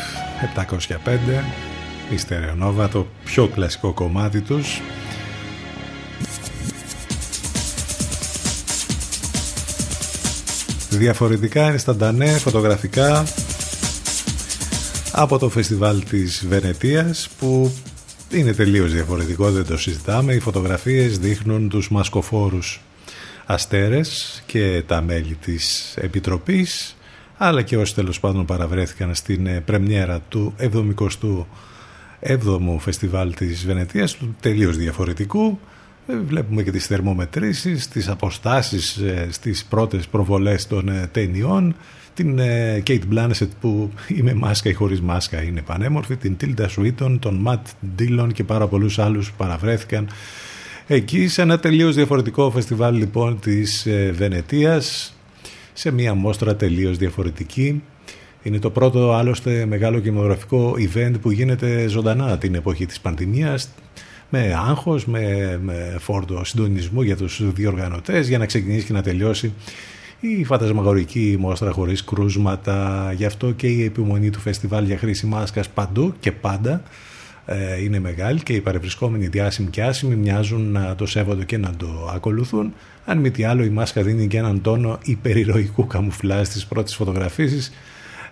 705 0.55 1.43
η 2.09 2.17
Στερεονόβα 2.17 2.89
το 2.89 3.07
πιο 3.25 3.47
κλασικό 3.47 3.93
κομμάτι 3.93 4.41
τους. 4.41 4.81
Διαφορετικά 10.89 11.67
είναι 11.67 11.77
σταντανέ 11.77 12.27
φωτογραφικά 12.27 13.23
από 15.11 15.37
το 15.37 15.49
φεστιβάλ 15.49 16.03
της 16.03 16.45
Βενετίας 16.47 17.29
που 17.39 17.71
είναι 18.29 18.53
τελείως 18.53 18.93
διαφορετικό 18.93 19.51
δεν 19.51 19.65
το 19.65 19.77
συζητάμε. 19.77 20.33
Οι 20.33 20.39
φωτογραφίες 20.39 21.19
δείχνουν 21.19 21.69
τους 21.69 21.89
μασκοφόρους 21.89 22.81
αστέρες 23.45 24.43
και 24.45 24.83
τα 24.87 25.01
μέλη 25.01 25.35
της 25.35 25.93
Επιτροπής 25.97 26.96
αλλά 27.37 27.61
και 27.61 27.77
όσοι 27.77 27.95
τέλος 27.95 28.19
πάντων 28.19 28.45
παραβρέθηκαν 28.45 29.15
στην 29.15 29.47
ε, 29.47 29.61
πρεμιέρα 29.65 30.19
του 30.29 30.53
77ου 30.59 31.45
Φεστιβάλ 32.79 33.33
της 33.33 33.65
Βενετίας 33.65 34.13
του 34.13 34.35
τελείως 34.39 34.77
διαφορετικού. 34.77 35.59
Ε, 36.07 36.17
βλέπουμε 36.17 36.63
και 36.63 36.71
τις 36.71 36.85
θερμομετρήσεις, 36.85 37.87
τις 37.87 38.07
αποστάσεις 38.07 38.97
ε, 38.97 39.27
στις 39.31 39.65
πρώτες 39.65 40.07
προβολές 40.07 40.67
των 40.67 40.91
ταινιών. 41.11 41.75
Την 42.13 42.39
Kate 42.87 43.01
Blanchett 43.13 43.49
που 43.61 43.91
είμαι 44.07 44.33
μάσκα 44.33 44.69
ή 44.69 44.73
χωρίς 44.73 45.01
μάσκα 45.01 45.43
είναι 45.43 45.61
πανέμορφη. 45.61 46.15
Την 46.15 46.37
Tilda 46.41 46.65
Swinton, 46.77 47.17
τον 47.19 47.47
Matt 47.47 47.61
Dillon 47.99 48.29
και 48.33 48.43
πάρα 48.43 48.67
πολλούς 48.67 48.99
άλλους 48.99 49.31
παραβρέθηκαν. 49.31 50.07
Εκεί 50.87 51.27
σε 51.27 51.41
ένα 51.41 51.59
τελείως 51.59 51.95
διαφορετικό 51.95 52.51
φεστιβάλ 52.51 52.95
λοιπόν 52.95 53.39
της 53.39 53.87
Βενετίας 54.13 55.16
σε 55.77 55.91
μια 55.91 56.13
μόστρα 56.13 56.55
τελείως 56.55 56.97
διαφορετική. 56.97 57.83
Είναι 58.43 58.59
το 58.59 58.69
πρώτο 58.69 59.11
άλλωστε 59.13 59.65
μεγάλο 59.65 59.99
κινηματογραφικό 59.99 60.75
event 60.77 61.13
που 61.21 61.31
γίνεται 61.31 61.87
ζωντανά 61.87 62.37
την 62.37 62.55
εποχή 62.55 62.85
της 62.85 62.99
πανδημίας 62.99 63.69
με 64.29 64.53
άγχος, 64.67 65.05
με, 65.05 65.57
με 65.63 65.95
φόρτο 65.99 66.43
συντονισμού 66.43 67.01
για 67.01 67.17
τους 67.17 67.41
διοργανωτές 67.53 68.27
για 68.27 68.37
να 68.37 68.45
ξεκινήσει 68.45 68.85
και 68.85 68.93
να 68.93 69.01
τελειώσει 69.01 69.53
η 70.19 70.43
φαντασμαγορική 70.43 71.35
μόστρα 71.39 71.71
χωρίς 71.71 72.03
κρούσματα. 72.03 73.11
Γι' 73.15 73.25
αυτό 73.25 73.51
και 73.51 73.67
η 73.67 73.83
επιμονή 73.83 74.29
του 74.29 74.39
φεστιβάλ 74.39 74.85
για 74.85 74.97
χρήση 74.97 75.25
μάσκας 75.25 75.69
παντού 75.69 76.13
και 76.19 76.31
πάντα 76.31 76.83
ε, 77.49 77.83
είναι 77.83 77.99
μεγάλη 77.99 78.43
και 78.43 78.53
οι 78.53 78.61
παρευρισκόμενοι 78.61 79.27
διάσημοι 79.27 79.69
και 79.69 79.83
άσημοι 79.83 80.15
μοιάζουν 80.15 80.71
να 80.71 80.95
το 80.95 81.05
σέβονται 81.05 81.45
και 81.45 81.57
να 81.57 81.73
το 81.77 82.11
ακολουθούν. 82.13 82.73
Αν 83.05 83.17
μη 83.17 83.31
τι 83.31 83.43
άλλο 83.43 83.63
η 83.63 83.69
μάσκα 83.69 84.01
δίνει 84.01 84.27
και 84.27 84.37
έναν 84.37 84.61
τόνο 84.61 84.99
υπερηρωικού 85.03 85.87
καμουφλάζ 85.87 86.47
στις 86.47 86.65
πρώτες 86.65 86.95
φωτογραφίσεις 86.95 87.71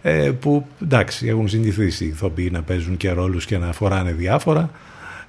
ε, 0.01 0.31
που 0.39 0.67
εντάξει 0.83 1.27
έχουν 1.27 1.47
συνηθίσει 1.47 2.03
οι 2.03 2.07
ηθοποιοί 2.07 2.49
να 2.51 2.61
παίζουν 2.61 2.97
και 2.97 3.11
ρόλους 3.11 3.45
και 3.45 3.57
να 3.57 3.71
φοράνε 3.71 4.11
διάφορα. 4.11 4.69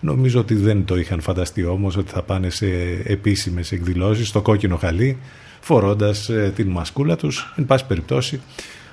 Νομίζω 0.01 0.41
ότι 0.41 0.55
δεν 0.55 0.85
το 0.85 0.97
είχαν 0.97 1.21
φανταστεί 1.21 1.65
όμως 1.65 1.97
ότι 1.97 2.11
θα 2.11 2.23
πάνε 2.23 2.51
σε 2.51 2.67
επίσημες 3.05 3.73
εκδηλώσεις 3.73 4.29
στο 4.29 4.43
κόκκινο 4.43 4.77
χαλί 4.77 5.19
φορώντας 5.61 6.29
ε, 6.29 6.53
την 6.57 6.69
μασκούλα 6.69 7.17
τους. 7.17 7.53
Εν 7.57 7.67
πάση 7.67 7.87
περιπτώσει 7.87 8.41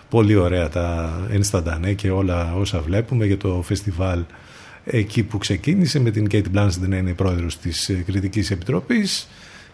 πολύ 0.09 0.35
ωραία 0.35 0.69
τα 0.69 1.19
ενσταντανέ 1.31 1.93
και 1.93 2.11
όλα 2.11 2.55
όσα 2.55 2.79
βλέπουμε 2.81 3.25
για 3.25 3.37
το 3.37 3.61
φεστιβάλ 3.65 4.19
εκεί 4.86 5.23
που 5.23 5.38
ξεκίνησε 5.38 5.99
με 5.99 6.11
την 6.11 6.27
Kate 6.31 6.43
Blanchett 6.55 6.88
να 6.88 6.97
είναι 6.97 7.13
πρόεδρος 7.13 7.59
της 7.59 7.89
ε, 7.89 7.93
Κριτικής 7.93 8.51
Επιτροπής 8.51 9.27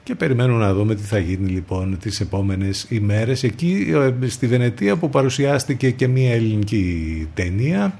και 0.03 0.15
περιμένουμε 0.15 0.59
να 0.59 0.73
δούμε 0.73 0.95
τι 0.95 1.01
θα 1.03 1.19
γίνει 1.19 1.49
λοιπόν 1.49 1.97
τις 1.99 2.19
επόμενες 2.19 2.85
ημέρες. 2.89 3.43
Εκεί 3.43 3.93
ε, 4.21 4.27
στη 4.27 4.47
Βενετία 4.47 4.95
που 4.95 5.09
παρουσιάστηκε 5.09 5.89
και 5.89 6.07
μια 6.07 6.33
ελληνική 6.33 7.27
ταινία 7.33 7.99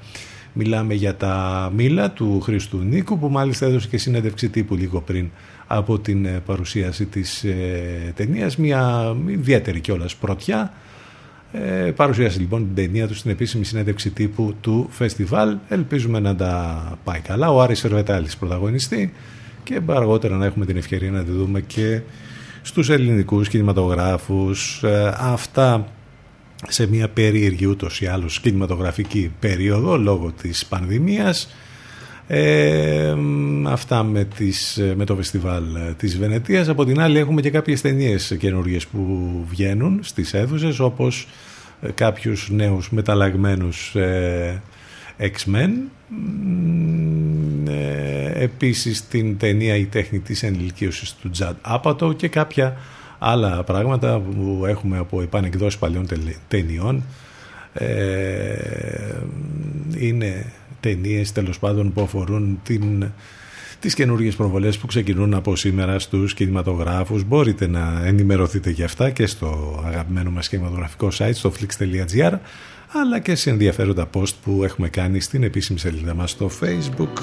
μιλάμε 0.53 0.93
για 0.93 1.16
τα 1.16 1.72
μήλα 1.76 2.12
του 2.12 2.39
Χριστού 2.41 2.78
Νίκου 2.78 3.20
που 3.20 3.30
μάλιστα 3.30 3.66
έδωσε 3.66 3.88
και 3.88 3.97
συνέντευξη 3.97 4.49
τύπου 4.49 4.76
λίγο 4.76 5.01
πριν 5.01 5.30
από 5.68 5.99
την 5.99 6.26
ε, 6.26 6.41
παρουσίαση 6.45 7.05
της 7.05 7.45
ταινίας. 8.16 8.57
Μια 8.57 9.14
ιδιαίτερη 9.28 9.80
κιόλας 9.80 10.16
πρωτιά 10.16 10.74
ε, 11.52 11.91
παρουσίασε 11.95 12.39
λοιπόν 12.39 12.66
την 12.66 12.76
ταινία 12.76 13.08
του 13.08 13.16
στην 13.16 13.32
επίσημη 13.32 13.66
συνέντευξη 13.66 14.10
τύπου 14.10 14.56
του 14.62 14.88
φεστιβάλ. 14.91 15.58
Ελπίζουμε 15.70 16.20
να 16.20 16.36
τα 16.36 16.84
πάει 17.04 17.20
καλά. 17.20 17.52
Ο 17.52 17.62
Άρης 17.62 17.84
Ερβετάλης 17.84 18.38
πρωταγωνιστή 18.38 19.14
και 19.64 19.82
αργότερα 19.86 20.36
να 20.36 20.45
έχουμε 20.45 20.66
την 20.66 20.78
ευκαιρία 20.78 21.12
να 21.12 21.24
τη 21.24 21.32
δούμε 21.32 21.62
και 21.62 22.02
στους 22.62 22.89
ελληνικούς 22.89 23.50
κινηματογράφους. 23.50 24.84
Ε, 24.84 25.14
αυτά 25.18 25.88
σε 26.68 26.88
μια 26.88 27.10
περίεργη 27.10 27.66
ούτως 27.66 28.02
ή 28.02 28.06
άλλως 28.06 28.39
κινηματογραφική 28.39 29.32
περίοδο 29.39 29.97
λόγω 29.97 30.32
της 30.41 30.66
πανδημίας. 30.66 31.50
Ε, 32.32 33.16
αυτά 33.66 34.04
με, 34.04 34.24
τις, 34.24 34.82
με 34.96 35.06
το 35.06 35.16
φεστιβάλ 35.16 35.64
της 35.98 36.18
Βενετίας. 36.18 36.68
Από 36.68 36.86
την 36.86 37.00
άλλη 37.00 37.18
έχουμε 37.18 37.42
και 37.42 37.50
κάποιες 37.50 37.82
ταινίες 37.82 38.36
καινούργιες 38.40 38.88
που 38.88 39.30
βγαίνουν 39.50 40.00
στις 40.04 40.34
αίθουσες 40.34 40.80
όπως 40.80 41.28
ε, 41.82 41.92
κάποιους 41.92 42.50
νέους 42.50 42.92
μεταλλαγμένους 42.92 43.96
ε, 43.96 44.62
X-Men. 45.20 45.70
Ε, 47.68 48.44
επίσης 48.44 49.08
την 49.08 49.38
ταινία 49.38 49.76
«Η 49.76 49.86
τέχνη 49.86 50.20
της 50.20 50.44
ενηλικίωσης» 50.44 51.14
του 51.14 51.30
Τζαντ 51.30 51.56
Άπατο 51.62 52.14
και 52.14 52.28
κάποια 52.28 52.78
άλλα 53.20 53.64
πράγματα 53.64 54.20
που 54.20 54.66
έχουμε 54.66 54.98
από 54.98 55.22
επανεκδόσεις 55.22 55.80
παλιών 55.80 56.08
ταινιών. 56.48 57.04
Ε, 57.74 58.56
είναι 59.98 60.46
ταινίες 60.80 61.32
τέλος 61.32 61.60
πάντων 61.60 61.94
που 61.94 62.02
αφορούν 62.02 62.60
την, 62.64 63.12
τις 63.80 63.94
καινούργιες 63.94 64.36
προβολές 64.36 64.78
που 64.78 64.88
ξεκινούν 64.88 65.34
από 65.34 65.56
σήμερα 65.56 66.00
στους 66.00 66.34
κινηματογράφους. 66.34 67.24
Μπορείτε 67.24 67.68
να 67.68 68.02
ενημερωθείτε 68.06 68.70
για 68.70 68.86
αυτά 68.86 69.10
και 69.10 69.26
στο 69.26 69.82
αγαπημένο 69.86 70.32
μας 70.32 70.50
κινηματογραφικό 70.50 71.08
site 71.18 71.34
στο 71.34 71.52
flix.gr 71.60 72.38
αλλά 72.92 73.20
και 73.20 73.36
σε 73.36 73.50
ενδιαφέροντα 73.50 74.10
post 74.14 74.34
που 74.44 74.64
έχουμε 74.64 74.90
κάνει 74.90 75.20
στην 75.20 75.44
επίσημη 75.44 75.80
σελίδα 75.80 76.14
μας 76.14 76.32
στο 76.32 76.50
facebook. 76.62 77.22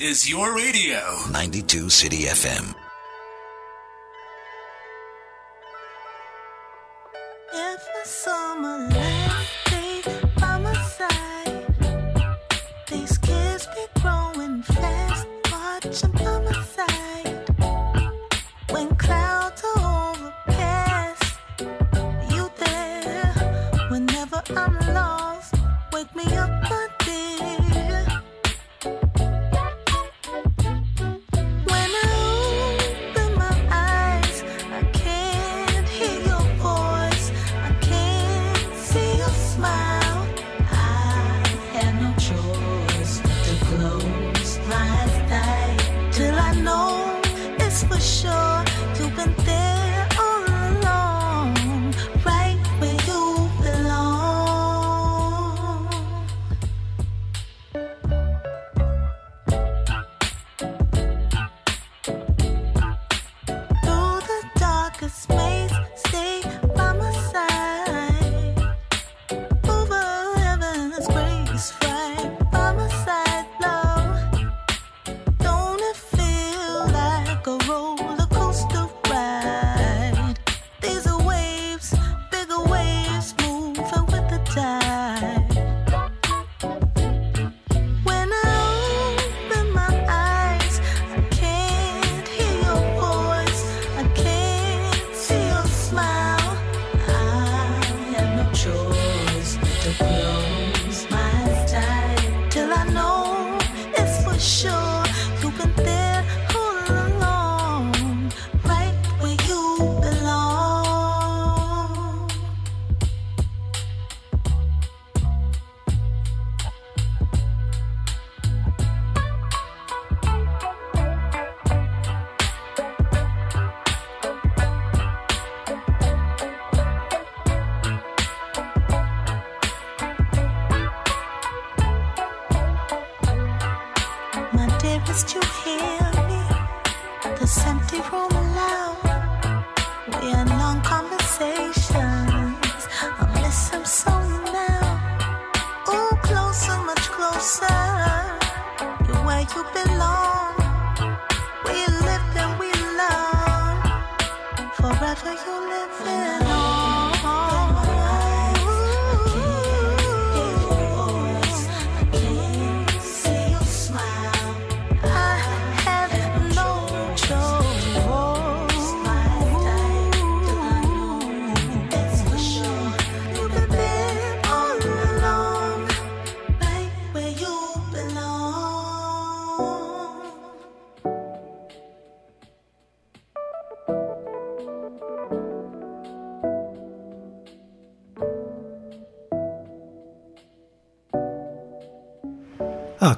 Is 0.00 0.28
your 0.28 0.54
radio. 0.54 1.00
92 1.32 1.90
City 1.90 2.24
FM. 2.24 2.87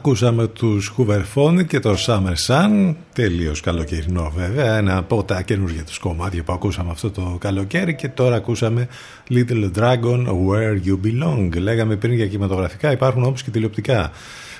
Ακούσαμε 0.02 0.46
τους 0.46 0.94
Hooverphone 0.96 1.66
και 1.66 1.78
το 1.78 1.96
Summer 2.06 2.34
Sun, 2.46 2.94
τελείως 3.12 3.60
καλοκαιρινό 3.60 4.32
βέβαια, 4.36 4.76
ένα 4.76 4.96
από 4.96 5.24
τα 5.24 5.42
καινούργια 5.42 5.84
τους 5.84 5.98
κομμάτια 5.98 6.42
που 6.42 6.52
ακούσαμε 6.52 6.90
αυτό 6.90 7.10
το 7.10 7.36
καλοκαίρι. 7.40 7.94
Και 7.94 8.08
τώρα 8.08 8.36
ακούσαμε 8.36 8.88
Little 9.30 9.70
Dragon 9.78 10.26
Where 10.26 10.78
You 10.86 10.98
Belong. 11.04 11.48
Λέγαμε 11.56 11.96
πριν 11.96 12.12
για 12.12 12.26
κινηματογραφικά, 12.26 12.92
υπάρχουν 12.92 13.22
όμως 13.22 13.42
και 13.42 13.50
τηλεοπτικά 13.50 14.10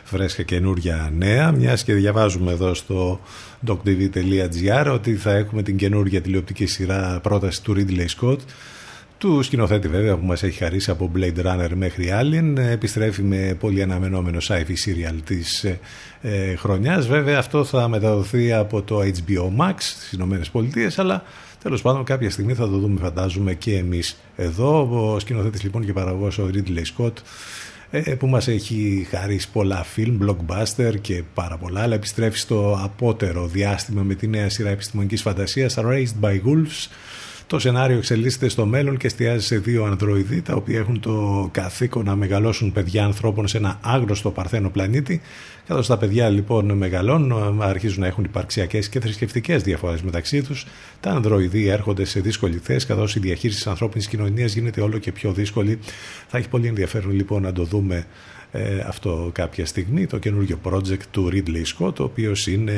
φρέσκα 0.05 0.43
καινούργια 0.43 1.13
νέα, 1.17 1.53
μιας 1.53 1.85
και 1.85 1.95
διαβάζουμε 1.95 2.53
εδώ 2.53 2.75
στο 2.75 3.21
doctv.gr 3.67 4.91
ότι 4.93 5.15
θα 5.15 5.33
έχουμε 5.33 5.63
την 5.63 5.77
καινούργια 5.77 6.21
τηλεοπτική 6.21 6.67
σειρά 6.67 7.21
πρόταση 7.23 7.63
του 7.63 7.75
Ridley 7.77 8.07
Scott 8.21 8.39
του 9.21 9.43
σκηνοθέτη 9.43 9.89
βέβαια 9.89 10.17
που 10.17 10.27
μας 10.27 10.43
έχει 10.43 10.59
χαρίσει 10.59 10.91
από 10.91 11.11
Blade 11.17 11.45
Runner 11.45 11.71
μέχρι 11.75 12.13
Alien 12.21 12.57
επιστρέφει 12.57 13.23
με 13.23 13.57
πολύ 13.61 13.83
αναμενόμενο 13.83 14.39
sci-fi 14.43 14.75
serial 14.87 15.15
της 15.25 15.65
ε, 15.65 15.81
ε, 16.21 16.57
χρονιάς. 16.57 17.07
Βέβαια 17.07 17.39
αυτό 17.39 17.65
θα 17.65 17.89
μεταδοθεί 17.89 18.53
από 18.53 18.83
το 18.83 19.01
HBO 19.01 19.61
Max 19.61 19.75
στις 19.77 20.13
Ηνωμένες 20.13 20.51
Πολιτείες 20.51 20.99
αλλά 20.99 21.23
τέλος 21.63 21.83
πάντων 21.83 22.05
κάποια 22.05 22.31
στιγμή 22.31 22.55
θα 22.55 22.69
το 22.69 22.79
δούμε 22.79 23.01
φαντάζομαι 23.01 23.55
και 23.55 23.77
εμείς 23.77 24.17
εδώ. 24.37 24.89
Ο 25.13 25.19
σκηνοθέτης 25.19 25.63
λοιπόν 25.63 25.85
και 25.85 25.93
παραγωγός 25.93 26.39
ο 26.39 26.51
Ridley 26.55 26.83
Scott 26.97 27.13
ε, 27.91 28.15
που 28.15 28.27
μας 28.27 28.49
έχει 28.49 29.07
χαρίσει 29.11 29.51
πολλά 29.51 29.83
φιλμ, 29.83 30.19
blockbuster 30.23 30.95
και 31.01 31.23
πάρα 31.35 31.57
πολλά 31.57 31.83
αλλά 31.83 31.95
επιστρέφει 31.95 32.39
στο 32.39 32.81
απότερο 32.83 33.47
διάστημα 33.47 34.03
με 34.03 34.15
τη 34.15 34.27
νέα 34.27 34.49
σειρά 34.49 34.71
επιστημονικής 34.71 35.23
φαντασίας 35.23 35.77
Raised 35.79 36.21
by 36.21 36.33
Wolves 36.33 36.89
το 37.51 37.59
σενάριο 37.59 37.97
εξελίσσεται 37.97 38.49
στο 38.49 38.67
μέλλον 38.67 38.97
και 38.97 39.07
εστιάζει 39.07 39.47
σε 39.47 39.59
δύο 39.59 39.85
ανδροειδή 39.85 40.43
τα 40.43 40.55
οποία 40.55 40.79
έχουν 40.79 41.01
το 41.01 41.49
καθήκον 41.53 42.05
να 42.05 42.17
μεγαλώσουν 42.17 42.73
παιδιά 42.73 43.05
ανθρώπων 43.05 43.49
σε 43.49 43.57
ένα 43.57 43.79
άγνωστο 43.83 44.31
παρθένο 44.31 44.71
πλανήτη. 44.71 45.21
Καθώς 45.67 45.87
τα 45.87 45.99
παιδιά 45.99 46.29
λοιπόν 46.29 46.73
μεγαλώνουν, 46.73 47.63
αρχίζουν 47.63 48.01
να 48.01 48.07
έχουν 48.07 48.25
υπαρξιακές 48.25 48.89
και 48.89 49.01
θρησκευτικές 49.01 49.63
διαφορές 49.63 50.03
μεταξύ 50.03 50.43
τους. 50.43 50.67
Τα 51.01 51.11
ανδροειδή 51.11 51.67
έρχονται 51.67 52.05
σε 52.05 52.21
δύσκολη 52.21 52.61
θέση, 52.63 52.87
καθώς 52.87 53.15
η 53.15 53.19
διαχείριση 53.21 53.59
της 53.59 53.67
ανθρώπινης 53.67 54.07
κοινωνίας 54.07 54.53
γίνεται 54.55 54.81
όλο 54.81 54.99
και 54.99 55.13
πιο 55.13 55.33
δύσκολη. 55.33 55.79
Θα 56.29 56.39
έχει 56.39 56.49
πολύ 56.49 56.67
ενδιαφέρον 56.67 57.13
λοιπόν 57.13 57.43
να 57.43 57.53
το 57.53 57.65
δούμε 57.65 58.07
ε, 58.53 58.81
αυτό 58.87 59.31
κάποια 59.33 59.67
στιγμή 59.67 60.07
το 60.07 60.19
καινούργιο 60.19 60.59
project 60.65 61.03
του 61.11 61.31
Ridley 61.33 61.87
Scott 61.87 61.95
ο 62.01 62.03
οποίος 62.03 62.47
είναι 62.47 62.73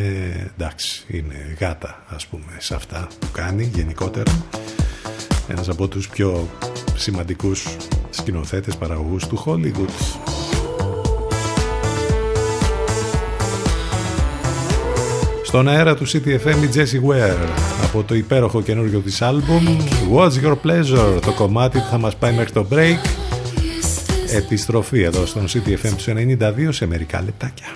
εντάξει 0.54 1.04
είναι 1.08 1.56
γάτα 1.60 2.04
ας 2.08 2.26
πούμε 2.26 2.56
σε 2.58 2.74
αυτά 2.74 3.08
που 3.18 3.26
κάνει 3.32 3.70
γενικότερα. 3.74 4.32
Ένας 5.48 5.68
από 5.68 5.88
τους 5.88 6.08
πιο 6.08 6.48
σημαντικούς 6.96 7.76
σκηνοθέτες 8.10 8.76
παραγωγούς 8.76 9.26
του 9.26 9.42
Hollywood. 9.46 9.90
Στον 15.44 15.68
αέρα 15.68 15.94
του 15.94 16.08
CTFM 16.08 16.56
η 16.62 16.68
Jessie 16.74 17.10
Ware 17.10 17.48
από 17.82 18.02
το 18.02 18.14
υπέροχο 18.14 18.62
καινούργιο 18.62 19.00
της 19.00 19.22
άλμπουμ 19.22 19.76
What's 20.14 20.44
Your 20.44 20.56
Pleasure 20.64 21.20
το 21.24 21.32
κομμάτι 21.32 21.78
που 21.78 21.86
θα 21.90 21.98
μας 21.98 22.16
πάει 22.16 22.34
μέχρι 22.34 22.52
το 22.52 22.66
break 22.70 23.21
επιστροφή 24.36 25.02
εδώ 25.02 25.26
στον 25.26 25.44
CTFM 25.46 25.92
του 25.96 26.04
92 26.06 26.68
σε 26.70 26.86
μερικά 26.86 27.22
λεπτάκια. 27.22 27.66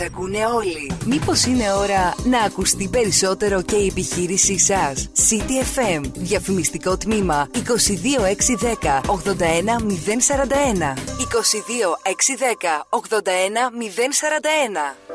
Μας 0.00 0.08
ακούνε 0.08 0.46
όλοι. 0.46 0.92
Μήπως 1.06 1.44
είναι 1.44 1.72
ώρα 1.72 2.14
να 2.24 2.40
ακουστεί 2.40 2.88
περισσότερο 2.88 3.62
και 3.62 3.76
η 3.76 3.86
επιχείρησή 3.86 4.58
σας. 4.58 5.08
CTFM, 5.28 6.00
διαφημιστικό 6.14 6.96
τμήμα 6.96 7.48
22610 7.54 9.00
81041. 9.06 10.94
22610 11.18 12.86
81041. 12.90 15.09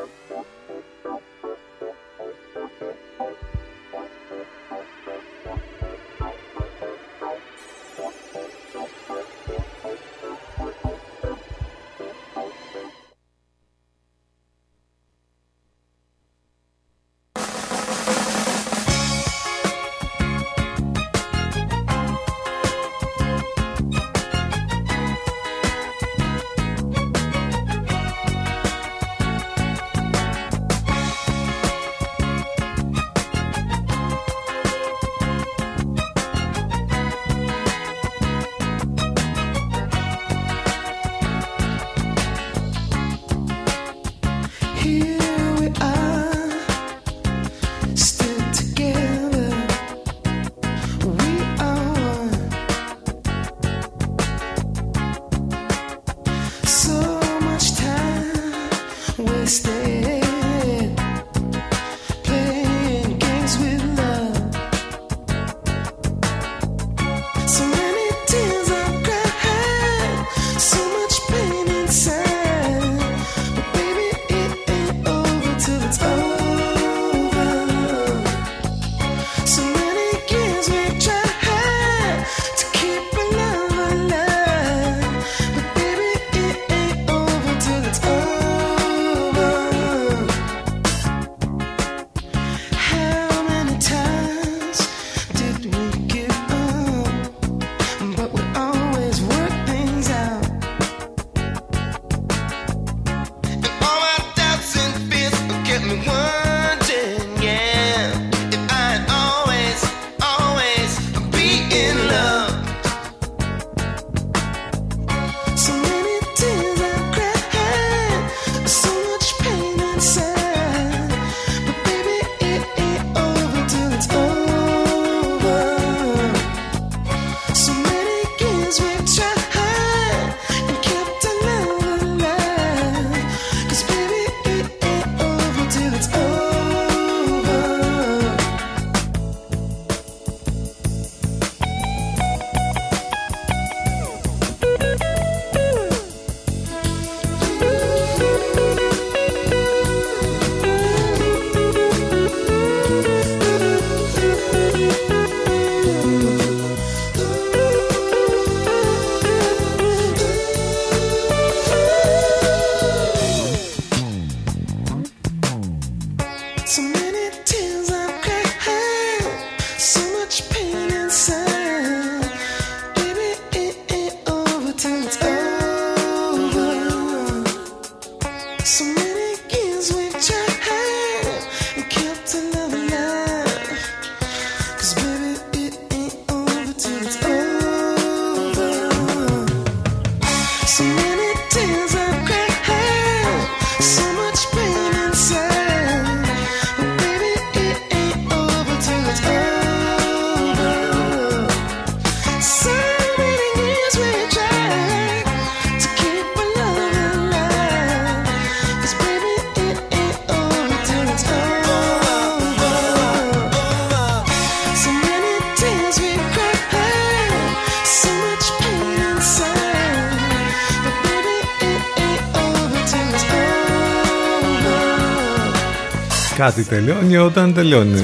Τελειώνει 226.76 227.18
όταν 227.18 227.54
τελειώνει. 227.54 228.02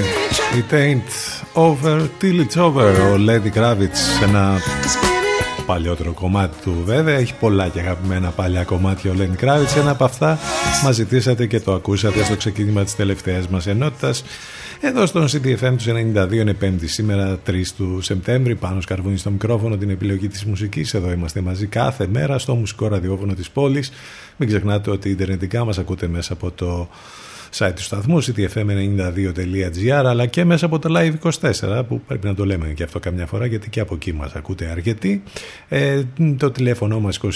It 0.59 0.73
ain't 0.73 1.11
over 1.53 1.99
till 2.19 2.45
it's 2.45 2.61
over. 2.61 3.13
Ο 3.13 3.15
Lady 3.27 3.57
Kravitz, 3.57 4.23
ένα 4.27 4.57
παλιότερο 5.65 6.13
κομμάτι 6.13 6.61
του 6.61 6.81
βέβαια. 6.85 7.17
Έχει 7.17 7.33
πολλά 7.39 7.67
και 7.67 7.79
αγαπημένα 7.79 8.29
παλιά 8.29 8.63
κομμάτια 8.63 9.11
ο 9.11 9.13
Lenny 9.17 9.43
Kravitz. 9.43 9.77
Ένα 9.77 9.91
από 9.91 10.03
αυτά 10.03 10.39
μας 10.83 10.95
ζητήσατε 10.95 11.45
και 11.45 11.59
το 11.59 11.73
ακούσατε 11.73 12.23
στο 12.23 12.35
ξεκίνημα 12.35 12.83
της 12.83 12.95
τελευταίας 12.95 13.47
μας 13.47 13.67
ενότητας. 13.67 14.23
Εδώ 14.81 15.05
στον 15.05 15.27
CDFM 15.27 15.75
του 15.77 16.13
92 16.15 16.31
είναι 16.31 16.53
πέμπτη 16.53 16.87
σήμερα 16.87 17.39
3 17.47 17.51
του 17.77 18.01
Σεπτέμβρη 18.01 18.55
πάνω 18.55 18.81
σκαρβούνι 18.81 19.17
στο 19.17 19.29
μικρόφωνο 19.29 19.77
την 19.77 19.89
επιλογή 19.89 20.27
της 20.27 20.45
μουσικής 20.45 20.93
εδώ 20.93 21.11
είμαστε 21.11 21.41
μαζί 21.41 21.65
κάθε 21.65 22.07
μέρα 22.07 22.39
στο 22.39 22.55
μουσικό 22.55 22.87
ραδιόφωνο 22.87 23.33
της 23.33 23.49
πόλης 23.49 23.91
μην 24.37 24.47
ξεχνάτε 24.47 24.91
ότι 24.91 25.09
ιντερνετικά 25.09 25.65
μας 25.65 25.77
ακούτε 25.77 26.07
μέσα 26.07 26.33
από 26.33 26.51
το 26.51 26.89
site 27.53 27.71
του 27.75 27.81
σταθμού 27.81 28.23
ctfm92.gr 28.23 29.89
αλλά 30.05 30.25
και 30.25 30.45
μέσα 30.45 30.65
από 30.65 30.79
το 30.79 30.93
Live24 30.97 31.83
που 31.87 32.01
πρέπει 32.07 32.27
να 32.27 32.35
το 32.35 32.45
λέμε 32.45 32.67
και 32.67 32.83
αυτό 32.83 32.99
καμιά 32.99 33.25
φορά 33.25 33.45
γιατί 33.45 33.69
και 33.69 33.79
από 33.79 33.95
εκεί 33.95 34.13
μας 34.13 34.33
ακούτε 34.33 34.65
αρκετοί. 34.65 35.23
Ε, 35.69 36.01
το 36.37 36.51
τηλέφωνο 36.51 36.99
μας 36.99 37.19
2261 37.23 37.29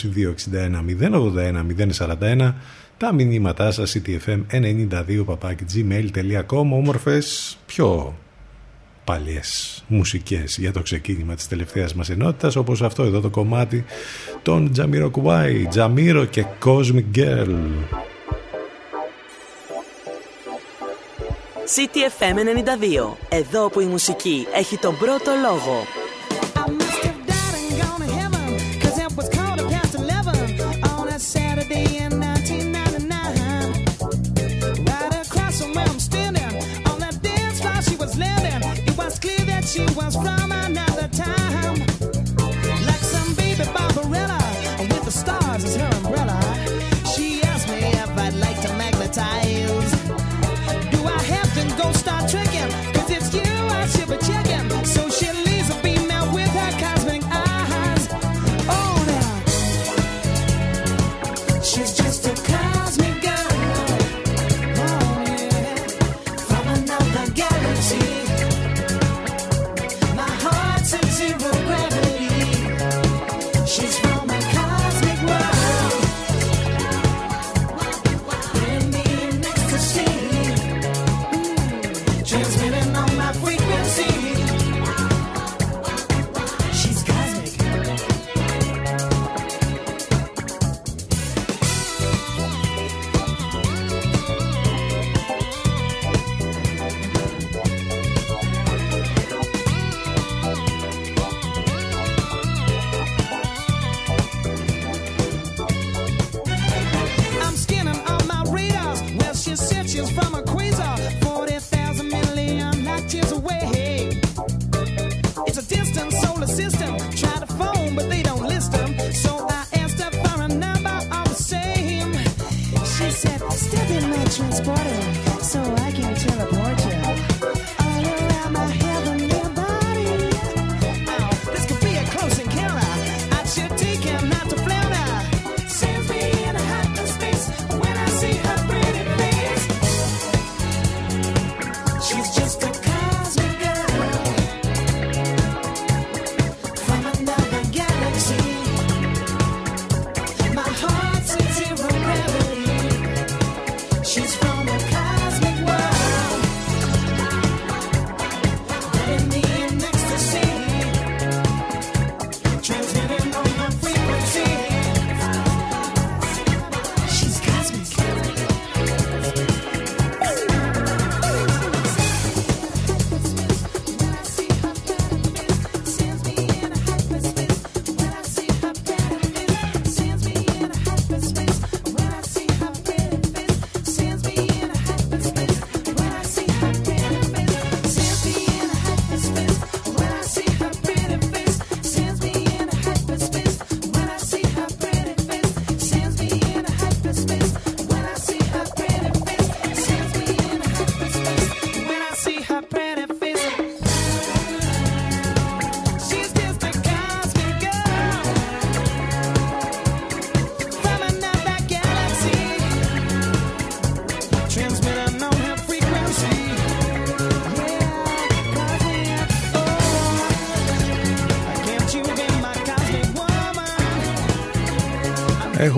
081 1.12 1.66
041 1.98 2.54
τα 2.98 3.14
μηνύματά 3.14 3.72
σας 3.72 3.98
ctfm92 3.98 5.24
gmail.com 5.74 6.46
όμορφες 6.50 7.58
πιο 7.66 8.16
παλιές 9.04 9.84
μουσικές 9.88 10.58
για 10.58 10.72
το 10.72 10.82
ξεκίνημα 10.82 11.36
της 11.36 11.48
τελευταίας 11.48 11.94
μας 11.94 12.10
ενότητας 12.10 12.56
όπως 12.56 12.82
αυτό 12.82 13.04
εδώ 13.04 13.20
το 13.20 13.30
κομμάτι 13.30 13.86
των 14.42 14.72
Τζαμίρο 14.72 15.10
Κουάι 15.10 15.66
Τζαμίρο 15.70 16.26
και 16.26 16.46
Cosmic 16.66 17.04
Girl 17.16 17.56
CTFM 21.66 22.36
92 22.36 23.14
εδώ 23.30 23.70
που 23.70 23.80
η 23.80 23.86
μουσική 23.86 24.48
έχει 24.54 24.78
τον 24.78 24.98
πρώτο 24.98 25.32
λόγο 25.42 25.84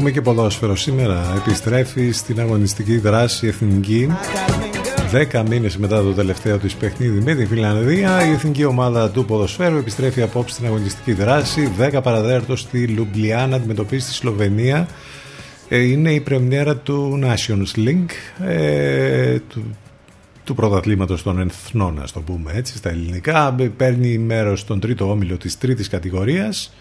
Έχουμε 0.07 0.21
και 0.21 0.29
ποδόσφαιρο 0.29 0.75
σήμερα. 0.75 1.33
Επιστρέφει 1.35 2.11
στην 2.11 2.39
αγωνιστική 2.39 2.97
δράση 2.97 3.47
εθνική. 3.47 4.07
Δέκα 5.11 5.43
μήνες 5.43 5.77
μετά 5.77 6.01
το 6.01 6.13
τελευταίο 6.13 6.57
της 6.57 6.75
παιχνίδι 6.75 7.19
με 7.19 7.35
τη 7.35 7.45
Φιλανδία, 7.45 8.27
η 8.27 8.31
εθνική 8.31 8.65
ομάδα 8.65 9.09
του 9.09 9.25
ποδοσφαίρου 9.25 9.77
επιστρέφει 9.77 10.21
απόψε 10.21 10.53
στην 10.53 10.65
αγωνιστική 10.65 11.13
δράση. 11.13 11.71
10 11.93 11.99
παραδέρτο 12.03 12.55
στη 12.55 12.87
Λουμπλιάνα 12.87 13.55
αντιμετωπίζει 13.55 14.05
τη 14.05 14.13
Σλοβενία. 14.13 14.87
Ε, 15.69 15.77
είναι 15.77 16.13
η 16.13 16.19
πρεμιέρα 16.19 16.75
του 16.75 17.19
Nations 17.23 17.79
League, 17.87 18.45
ε, 18.47 19.39
του, 19.39 19.75
του 20.43 20.55
πρωταθλήματος 20.55 21.23
των 21.23 21.39
εθνών, 21.39 21.93
να 21.93 22.03
το 22.13 22.19
πούμε 22.19 22.51
έτσι, 22.55 22.77
στα 22.77 22.89
ελληνικά. 22.89 23.55
Παίρνει 23.77 24.17
μέρος 24.17 24.59
στον 24.59 24.79
τρίτο 24.79 25.09
όμιλο 25.09 25.37
της 25.37 25.57
τρίτης 25.57 25.87
κατηγορίας 25.87 26.71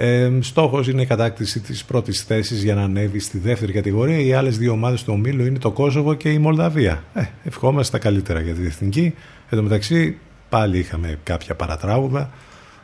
Ε, 0.00 0.30
στόχος 0.40 0.88
είναι 0.88 1.02
η 1.02 1.06
κατάκτηση 1.06 1.60
της 1.60 1.84
πρώτης 1.84 2.22
θέσης 2.22 2.62
για 2.62 2.74
να 2.74 2.82
ανέβει 2.82 3.18
στη 3.18 3.38
δεύτερη 3.38 3.72
κατηγορία. 3.72 4.18
Οι 4.18 4.32
άλλες 4.32 4.58
δύο 4.58 4.72
ομάδες 4.72 5.04
του 5.04 5.12
ομίλου 5.12 5.44
είναι 5.44 5.58
το 5.58 5.70
Κόσοβο 5.70 6.14
και 6.14 6.32
η 6.32 6.38
Μολδαβία. 6.38 7.04
Ε, 7.14 7.24
ευχόμαστε 7.44 7.98
τα 7.98 8.04
καλύτερα 8.04 8.40
για 8.40 8.54
τη 8.54 8.66
εθνική. 8.66 9.14
Εν 9.48 9.58
τω 9.58 9.62
μεταξύ 9.62 10.18
πάλι 10.48 10.78
είχαμε 10.78 11.18
κάποια 11.22 11.54
παρατράγουδα. 11.54 12.30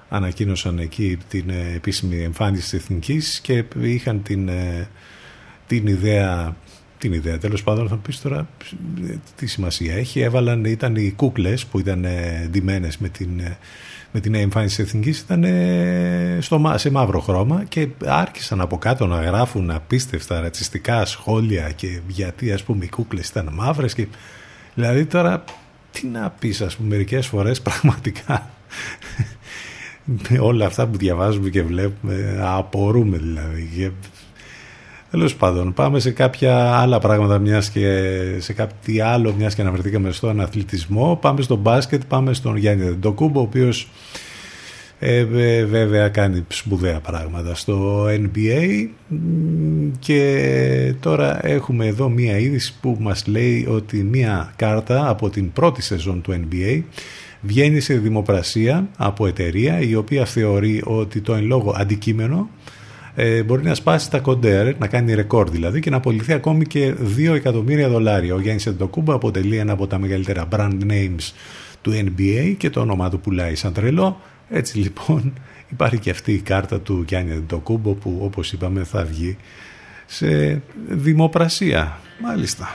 Ανακοίνωσαν 0.09 0.78
εκεί 0.78 1.19
την 1.28 1.51
ε, 1.51 1.73
επίσημη 1.74 2.23
εμφάνιση 2.23 2.62
της 2.62 2.73
εθνικής 2.73 3.41
και 3.41 3.65
είχαν 3.81 4.23
την, 4.23 4.49
ε, 4.49 4.89
την 5.66 5.86
ιδέα 5.86 6.57
την 6.99 7.12
ιδέα. 7.12 7.39
Τέλος 7.39 7.62
πάντων 7.62 7.89
θα 7.89 7.97
πεις 7.97 8.20
τώρα 8.20 8.49
τι 9.36 9.47
σημασία 9.47 9.95
έχει. 9.95 10.20
Έβαλαν, 10.20 10.65
ήταν 10.65 10.97
οι 10.97 11.12
κούκλες 11.16 11.66
που 11.66 11.78
ήταν 11.78 12.07
ντυμένες 12.51 12.99
με 12.99 13.09
την 13.09 13.43
με 14.16 14.20
την 14.20 14.35
εμφάνιση 14.35 14.77
της 14.77 14.85
Εθνικής 14.85 15.20
ήταν 15.20 15.45
στο, 16.41 16.73
σε 16.74 16.91
μαύρο 16.91 17.20
χρώμα 17.20 17.65
και 17.69 17.89
άρχισαν 18.05 18.61
από 18.61 18.78
κάτω 18.78 19.07
να 19.07 19.23
γράφουν 19.23 19.70
απίστευτα 19.70 20.41
ρατσιστικά 20.41 21.05
σχόλια 21.05 21.70
και 21.70 22.01
γιατί 22.07 22.53
ας 22.53 22.62
πούμε 22.62 22.85
οι 22.85 22.89
κούκλες 22.89 23.28
ήταν 23.28 23.49
μαύρες 23.53 23.95
και 23.95 24.07
δηλαδή 24.74 25.05
τώρα 25.05 25.45
τι 25.91 26.07
να 26.07 26.31
πεις 26.31 26.61
ας 26.61 26.77
πούμε 26.77 26.89
μερικές 26.89 27.27
φορές 27.27 27.62
πραγματικά 27.69 28.51
με 30.05 30.39
όλα 30.39 30.66
αυτά 30.66 30.86
που 30.86 30.97
διαβάζουμε 30.97 31.49
και 31.49 31.62
βλέπουμε 31.62 32.39
απορούμε 32.41 33.16
δηλαδή 33.16 33.93
Τέλος 35.15 35.35
πάντων, 35.36 35.73
πάμε 35.73 35.99
σε 35.99 36.11
κάποια 36.11 36.74
άλλα 36.74 36.99
πράγματα, 36.99 37.39
μιας 37.39 37.70
και 37.70 38.12
σε 38.39 38.53
κάτι 38.53 39.01
άλλο, 39.01 39.35
μιας 39.39 39.55
και 39.55 39.61
αναφερθήκαμε 39.61 40.12
στον 40.12 40.41
αθλητισμό. 40.41 41.19
Πάμε 41.20 41.43
στο 41.43 41.57
μπάσκετ, 41.57 42.03
πάμε 42.09 42.32
στον 42.32 42.57
Γιάννη 42.57 42.85
Δεντοκούμπο, 42.85 43.41
ο 43.41 43.43
οποίος 43.43 43.89
ε, 44.99 45.24
βέβαια 45.65 46.09
κάνει 46.09 46.45
σπουδαία 46.49 47.01
πράγματα 47.01 47.55
στο 47.55 48.05
NBA 48.07 48.89
και 49.99 50.95
τώρα 51.01 51.47
έχουμε 51.47 51.86
εδώ 51.86 52.09
μία 52.09 52.39
είδηση 52.39 52.74
που 52.81 52.97
μας 53.01 53.27
λέει 53.27 53.66
ότι 53.70 54.03
μία 54.03 54.53
κάρτα 54.57 55.09
από 55.09 55.31
την 55.31 55.53
πρώτη 55.53 55.82
σεζόν 55.82 56.20
του 56.20 56.32
NBA 56.32 56.82
βγαίνει 57.41 57.81
σε 57.81 57.95
δημοπρασία 57.95 58.89
από 58.97 59.27
εταιρεία 59.27 59.81
η 59.81 59.95
οποία 59.95 60.24
θεωρεί 60.24 60.82
ότι 60.85 61.20
το 61.20 61.35
εν 61.35 61.45
λόγω 61.45 61.74
αντικείμενο 61.77 62.49
ε, 63.15 63.43
μπορεί 63.43 63.62
να 63.62 63.74
σπάσει 63.74 64.11
τα 64.11 64.19
κοντέρ, 64.19 64.78
να 64.78 64.86
κάνει 64.86 65.15
ρεκόρ 65.15 65.51
δηλαδή 65.51 65.81
και 65.81 65.91
να 65.91 65.97
απολυθεί 65.97 66.32
ακόμη 66.32 66.65
και 66.65 66.95
2 67.16 67.35
εκατομμύρια 67.35 67.89
δολάρια. 67.89 68.35
Ο 68.35 68.41
Γιάννης 68.41 68.66
Εντοκούμπα 68.66 69.15
αποτελεί 69.15 69.57
ένα 69.57 69.73
από 69.73 69.86
τα 69.86 69.99
μεγαλύτερα 69.99 70.49
brand 70.51 70.81
names 70.91 71.32
του 71.82 71.93
NBA 71.93 72.55
και 72.57 72.70
το 72.70 72.81
όνομά 72.81 73.11
του 73.11 73.20
πουλάει 73.20 73.55
σαν 73.55 73.73
τρελό. 73.73 74.20
Έτσι 74.51 74.78
λοιπόν 74.78 75.32
υπάρχει 75.73 75.99
και 75.99 76.11
αυτή 76.11 76.32
η 76.32 76.41
κάρτα 76.41 76.81
του 76.81 77.05
Γιάννη 77.09 77.32
Εντοκούμπο 77.32 77.93
που 77.93 78.19
όπως 78.23 78.53
είπαμε 78.53 78.85
θα 78.85 79.05
βγει 79.05 79.36
σε 80.07 80.62
δημοπρασία. 80.89 82.01
Μάλιστα. 82.23 82.69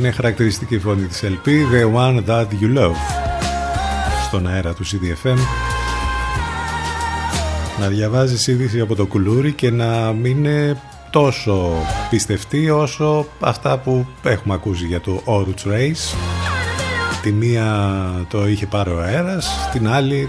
Είναι 0.00 0.10
χαρακτηριστική 0.10 0.78
φωνή 0.78 1.06
της 1.06 1.22
LP 1.24 1.48
The 1.48 1.94
One 1.94 2.24
That 2.26 2.46
You 2.60 2.78
Love 2.78 2.96
στον 4.26 4.46
αέρα 4.46 4.74
του 4.74 4.84
CDFM 4.86 5.38
να 7.80 7.88
διαβάζεις 7.88 8.46
είδηση 8.46 8.80
από 8.80 8.94
το 8.94 9.06
κουλούρι 9.06 9.52
και 9.52 9.70
να 9.70 10.12
μην 10.12 10.44
είναι 10.44 10.80
τόσο 11.10 11.72
πιστευτή 12.10 12.70
όσο 12.70 13.26
αυτά 13.40 13.78
που 13.78 14.06
έχουμε 14.22 14.54
ακούσει 14.54 14.86
για 14.86 15.00
το 15.00 15.22
Oruch 15.26 15.68
Race 15.68 16.16
Τη 17.22 17.32
μία 17.32 17.94
το 18.28 18.48
είχε 18.48 18.66
πάρει 18.66 18.90
ο 18.90 19.00
αέρας, 19.00 19.68
την 19.72 19.88
άλλη 19.88 20.28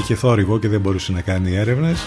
είχε 0.00 0.14
θόρυβο 0.14 0.58
και 0.58 0.68
δεν 0.68 0.80
μπορούσε 0.80 1.12
να 1.12 1.20
κάνει 1.20 1.54
έρευνες. 1.54 1.98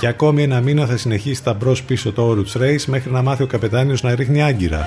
Και 0.00 0.06
ακόμη 0.06 0.42
ένα 0.42 0.60
μήνα 0.60 0.86
θα 0.86 0.96
συνεχίσει 0.96 1.42
τα 1.42 1.54
μπρος 1.54 1.82
πίσω 1.82 2.12
το 2.12 2.36
Oruts 2.36 2.60
Race 2.60 2.84
μέχρι 2.86 3.10
να 3.10 3.22
μάθει 3.22 3.42
ο 3.42 3.46
καπετάνιος 3.46 4.02
να 4.02 4.14
ρίχνει 4.14 4.42
άγκυρα. 4.42 4.86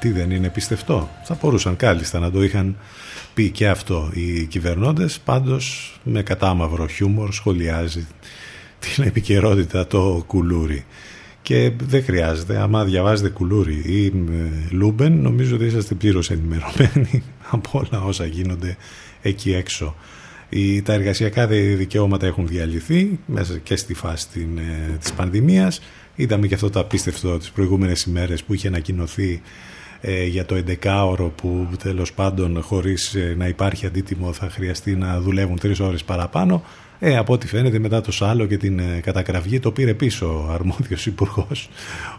Τι 0.00 0.10
δεν 0.10 0.30
είναι 0.30 0.48
πιστευτό; 0.48 1.08
Θα 1.24 1.38
μπορούσαν 1.40 1.76
κάλλιστα 1.76 2.18
να 2.18 2.30
το 2.30 2.42
είχαν 2.42 2.76
πει 3.34 3.50
και 3.50 3.68
αυτό 3.68 4.10
οι 4.14 4.44
κυβερνώντες. 4.44 5.18
Πάντως 5.24 5.94
με 6.02 6.22
κατάμαυρο 6.22 6.86
χιούμορ 6.86 7.32
σχολιάζει 7.32 8.06
την 8.78 9.04
επικαιρότητα 9.04 9.86
το 9.86 10.24
κουλούρι. 10.26 10.84
Και 11.42 11.72
δεν 11.82 12.04
χρειάζεται, 12.04 12.56
άμα 12.56 12.84
διαβάζετε 12.84 13.28
κουλούρι 13.28 13.82
ή 13.86 14.06
ε, 14.06 14.10
λούμπεν, 14.70 15.12
νομίζω 15.12 15.54
ότι 15.54 15.64
είσαστε 15.64 15.94
πλήρως 15.94 16.30
ενημερωμένοι 16.30 17.22
από 17.50 17.70
όλα 17.78 18.04
όσα 18.04 18.26
γίνονται 18.26 18.76
εκεί 19.22 19.52
έξω. 19.52 19.94
Οι, 20.48 20.82
τα 20.82 20.92
εργασιακά 20.92 21.46
δικαιώματα 21.76 22.26
έχουν 22.26 22.46
διαλυθεί 22.46 23.18
μέσα 23.26 23.58
και 23.58 23.76
στη 23.76 23.94
φάση 23.94 24.28
την, 24.28 24.58
ε, 24.58 24.96
της 25.00 25.12
πανδημίας. 25.12 25.80
Είδαμε 26.14 26.46
και 26.46 26.54
αυτό 26.54 26.70
το 26.70 26.80
απίστευτο 26.80 27.38
τις 27.38 27.50
προηγούμενες 27.50 28.02
ημέρες 28.02 28.44
που 28.44 28.54
είχε 28.54 28.68
ανακοινωθεί 28.68 29.42
ε, 30.00 30.24
για 30.24 30.44
το 30.44 30.62
11ωρο 30.66 31.30
που 31.36 31.68
τέλος 31.82 32.12
πάντων 32.12 32.62
χωρίς 32.62 33.14
ε, 33.14 33.34
να 33.38 33.46
υπάρχει 33.46 33.86
αντίτιμο 33.86 34.32
θα 34.32 34.50
χρειαστεί 34.50 34.96
να 34.96 35.20
δουλεύουν 35.20 35.58
τρεις 35.58 35.80
ώρες 35.80 36.04
παραπάνω. 36.04 36.62
Ε, 36.98 37.16
από 37.16 37.32
ό,τι 37.32 37.46
φαίνεται 37.46 37.78
μετά 37.78 38.00
το 38.00 38.12
Σάλο 38.12 38.46
και 38.46 38.56
την 38.56 38.78
ε, 38.78 39.00
κατακραυγή 39.02 39.60
το 39.60 39.70
πήρε 39.70 39.94
πίσω 39.94 40.44
ο 40.46 40.52
αρμόδιος 40.52 41.06
υπουργός, 41.06 41.68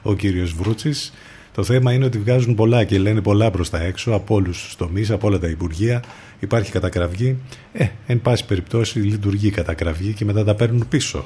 ο 0.01 0.13
κύριος 0.13 0.53
Βρούτσης. 0.53 1.13
Το 1.53 1.63
θέμα 1.63 1.93
είναι 1.93 2.05
ότι 2.05 2.17
βγάζουν 2.17 2.55
πολλά 2.55 2.83
και 2.83 2.99
λένε 2.99 3.21
πολλά 3.21 3.51
προς 3.51 3.69
τα 3.69 3.81
έξω 3.81 4.11
από 4.11 4.35
όλους 4.35 4.63
τους 4.63 4.75
τομείς, 4.75 5.11
από 5.11 5.27
όλα 5.27 5.39
τα 5.39 5.47
υπουργεία. 5.47 6.03
Υπάρχει 6.39 6.71
κατακραυγή. 6.71 7.37
Ε, 7.73 7.85
εν 8.07 8.21
πάση 8.21 8.45
περιπτώσει 8.45 8.99
λειτουργεί 8.99 9.47
η 9.47 9.51
κατακραυγή 9.51 10.13
και 10.13 10.25
μετά 10.25 10.43
τα 10.43 10.55
παίρνουν 10.55 10.87
πίσω. 10.89 11.25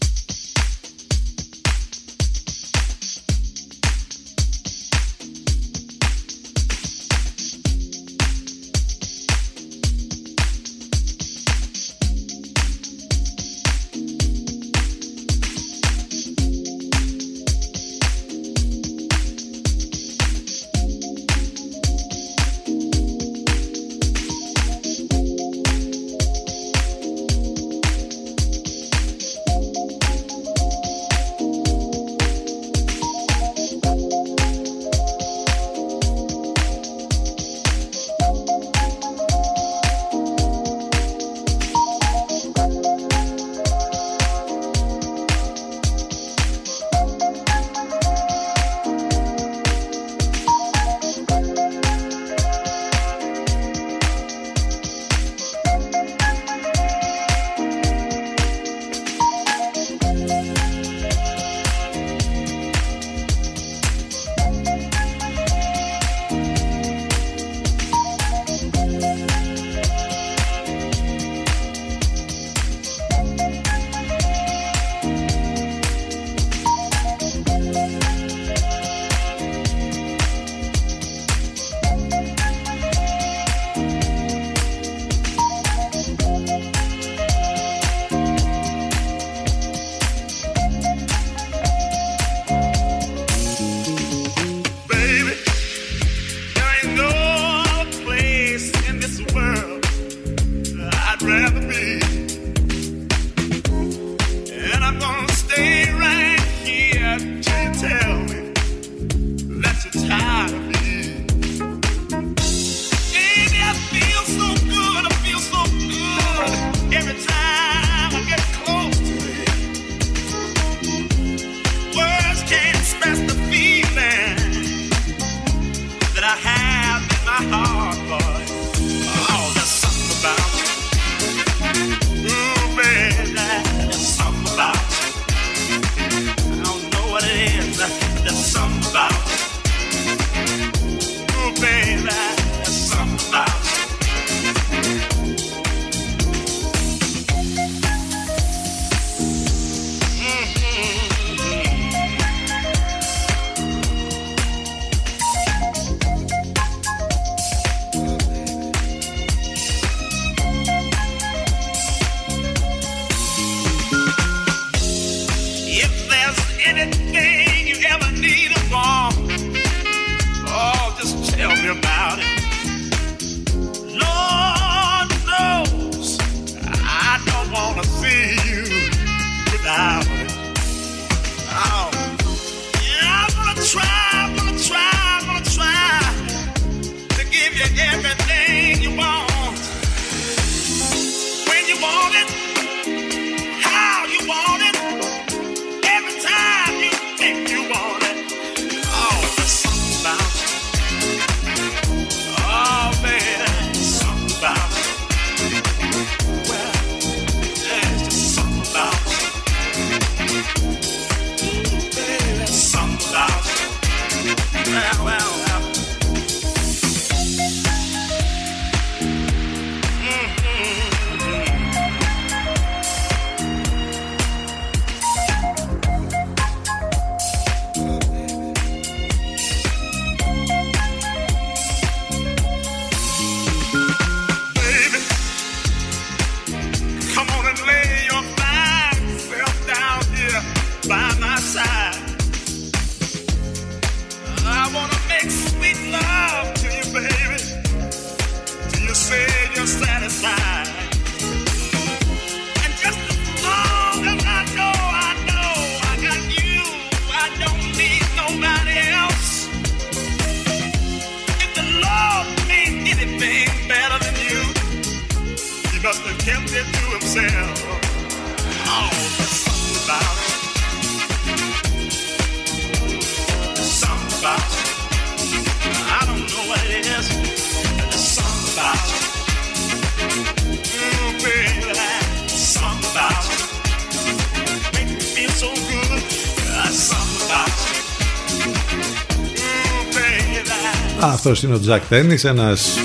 Αυτός 291.23 291.43
είναι 291.43 291.55
ο 291.55 291.59
Jack 291.67 291.93
Tennis, 291.93 292.23
ένας 292.23 292.77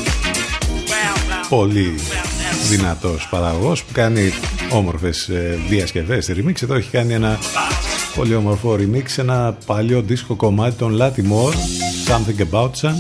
πολύ 1.49 1.95
δυνατός 2.69 3.29
παραγωγός 3.31 3.85
που 3.85 3.93
κάνει 3.93 4.33
όμορφες 4.71 5.29
ε, 5.29 5.59
διασκευές 5.69 6.31
remix. 6.31 6.63
Εδώ 6.63 6.75
έχει 6.75 6.91
κάνει 6.91 7.13
ένα 7.13 7.39
πολύ 8.15 8.35
όμορφο 8.35 8.75
remix 8.75 9.03
σε 9.07 9.21
ένα 9.21 9.57
παλιό 9.67 10.03
δίσκο 10.03 10.35
κομμάτι 10.35 10.77
των 10.77 10.99
Latimore 11.01 11.55
Something 12.09 12.47
About 12.51 12.71
Sun 12.71 12.95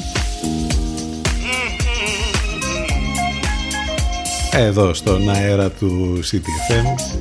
εδώ 4.58 4.94
στον 4.94 5.30
αέρα 5.30 5.70
του 5.70 6.20
CTFM 6.32 7.15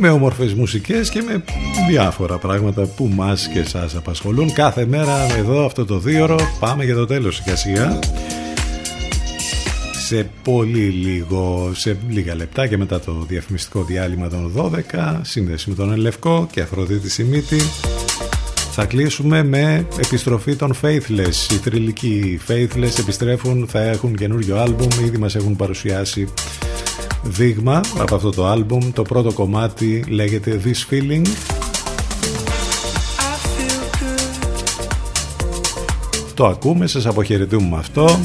με 0.00 0.10
όμορφες 0.10 0.54
μουσικές 0.54 1.10
και 1.10 1.22
με 1.22 1.44
διάφορα 1.88 2.38
πράγματα 2.38 2.86
που 2.86 3.10
μας 3.14 3.48
και 3.52 3.64
σας 3.64 3.96
απασχολούν. 3.96 4.52
Κάθε 4.52 4.86
μέρα 4.86 5.36
εδώ 5.36 5.64
αυτό 5.64 5.84
το 5.84 5.98
δίωρο 5.98 6.36
πάμε 6.60 6.84
για 6.84 6.94
το 6.94 7.06
τέλος 7.06 7.36
σιγά 7.36 7.56
σιγά. 7.56 7.98
Σε 10.06 10.30
πολύ 10.42 10.88
λίγο, 10.88 11.70
σε 11.74 11.96
λίγα 12.08 12.34
λεπτά 12.34 12.66
και 12.66 12.76
μετά 12.76 13.00
το 13.00 13.24
διαφημιστικό 13.28 13.82
διάλειμμα 13.82 14.28
των 14.28 14.52
12 14.56 15.20
σύνδεση 15.22 15.68
με 15.68 15.74
τον 15.74 15.92
Ελευκό 15.92 16.48
και 16.50 16.60
Αφροδίτη 16.60 17.10
Σιμίτη 17.10 17.60
θα 18.72 18.84
κλείσουμε 18.84 19.42
με 19.42 19.86
επιστροφή 20.04 20.56
των 20.56 20.74
Faithless. 20.82 21.52
Οι 21.52 21.54
θρηλυκοί 21.54 22.40
Faithless 22.48 22.98
επιστρέφουν, 22.98 23.66
θα 23.68 23.80
έχουν 23.80 24.16
καινούριο 24.16 24.56
άλμπουμ 24.56 24.88
ήδη 25.04 25.18
μας 25.18 25.34
έχουν 25.34 25.56
παρουσιάσει 25.56 26.28
δείγμα 27.22 27.80
από 27.98 28.14
αυτό 28.14 28.30
το 28.30 28.46
άλμπουμ. 28.46 28.92
Το 28.92 29.02
πρώτο 29.02 29.32
κομμάτι 29.32 30.04
λέγεται 30.08 30.60
This 30.64 30.92
Feeling. 30.92 31.26
Το 36.34 36.46
ακούμε, 36.46 36.86
σας 36.86 37.06
αποχαιρετούμε 37.06 37.68
με 37.70 37.76
αυτό. 37.76 38.20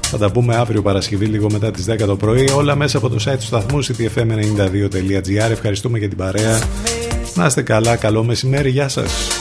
Θα 0.00 0.18
τα 0.18 0.30
πούμε 0.30 0.56
αύριο 0.56 0.82
Παρασκευή 0.82 1.26
λίγο 1.26 1.50
μετά 1.50 1.70
τις 1.70 1.84
10 1.90 2.06
το 2.06 2.16
πρωί. 2.16 2.50
Όλα 2.50 2.76
μέσα 2.76 2.98
από 2.98 3.08
το 3.08 3.16
site 3.26 3.36
του 3.38 3.44
σταθμού 3.44 3.84
ctfm92.gr 3.84 5.50
ευχαριστούμε 5.50 5.98
για 5.98 6.08
την 6.08 6.16
παρέα. 6.16 6.62
Να 7.34 7.46
είστε 7.46 7.62
καλά, 7.62 7.96
καλό 7.96 8.24
μεσημέρι, 8.24 8.70
γεια 8.70 8.88
σας 8.88 9.37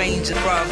stranger 0.00 0.34
brother. 0.36 0.69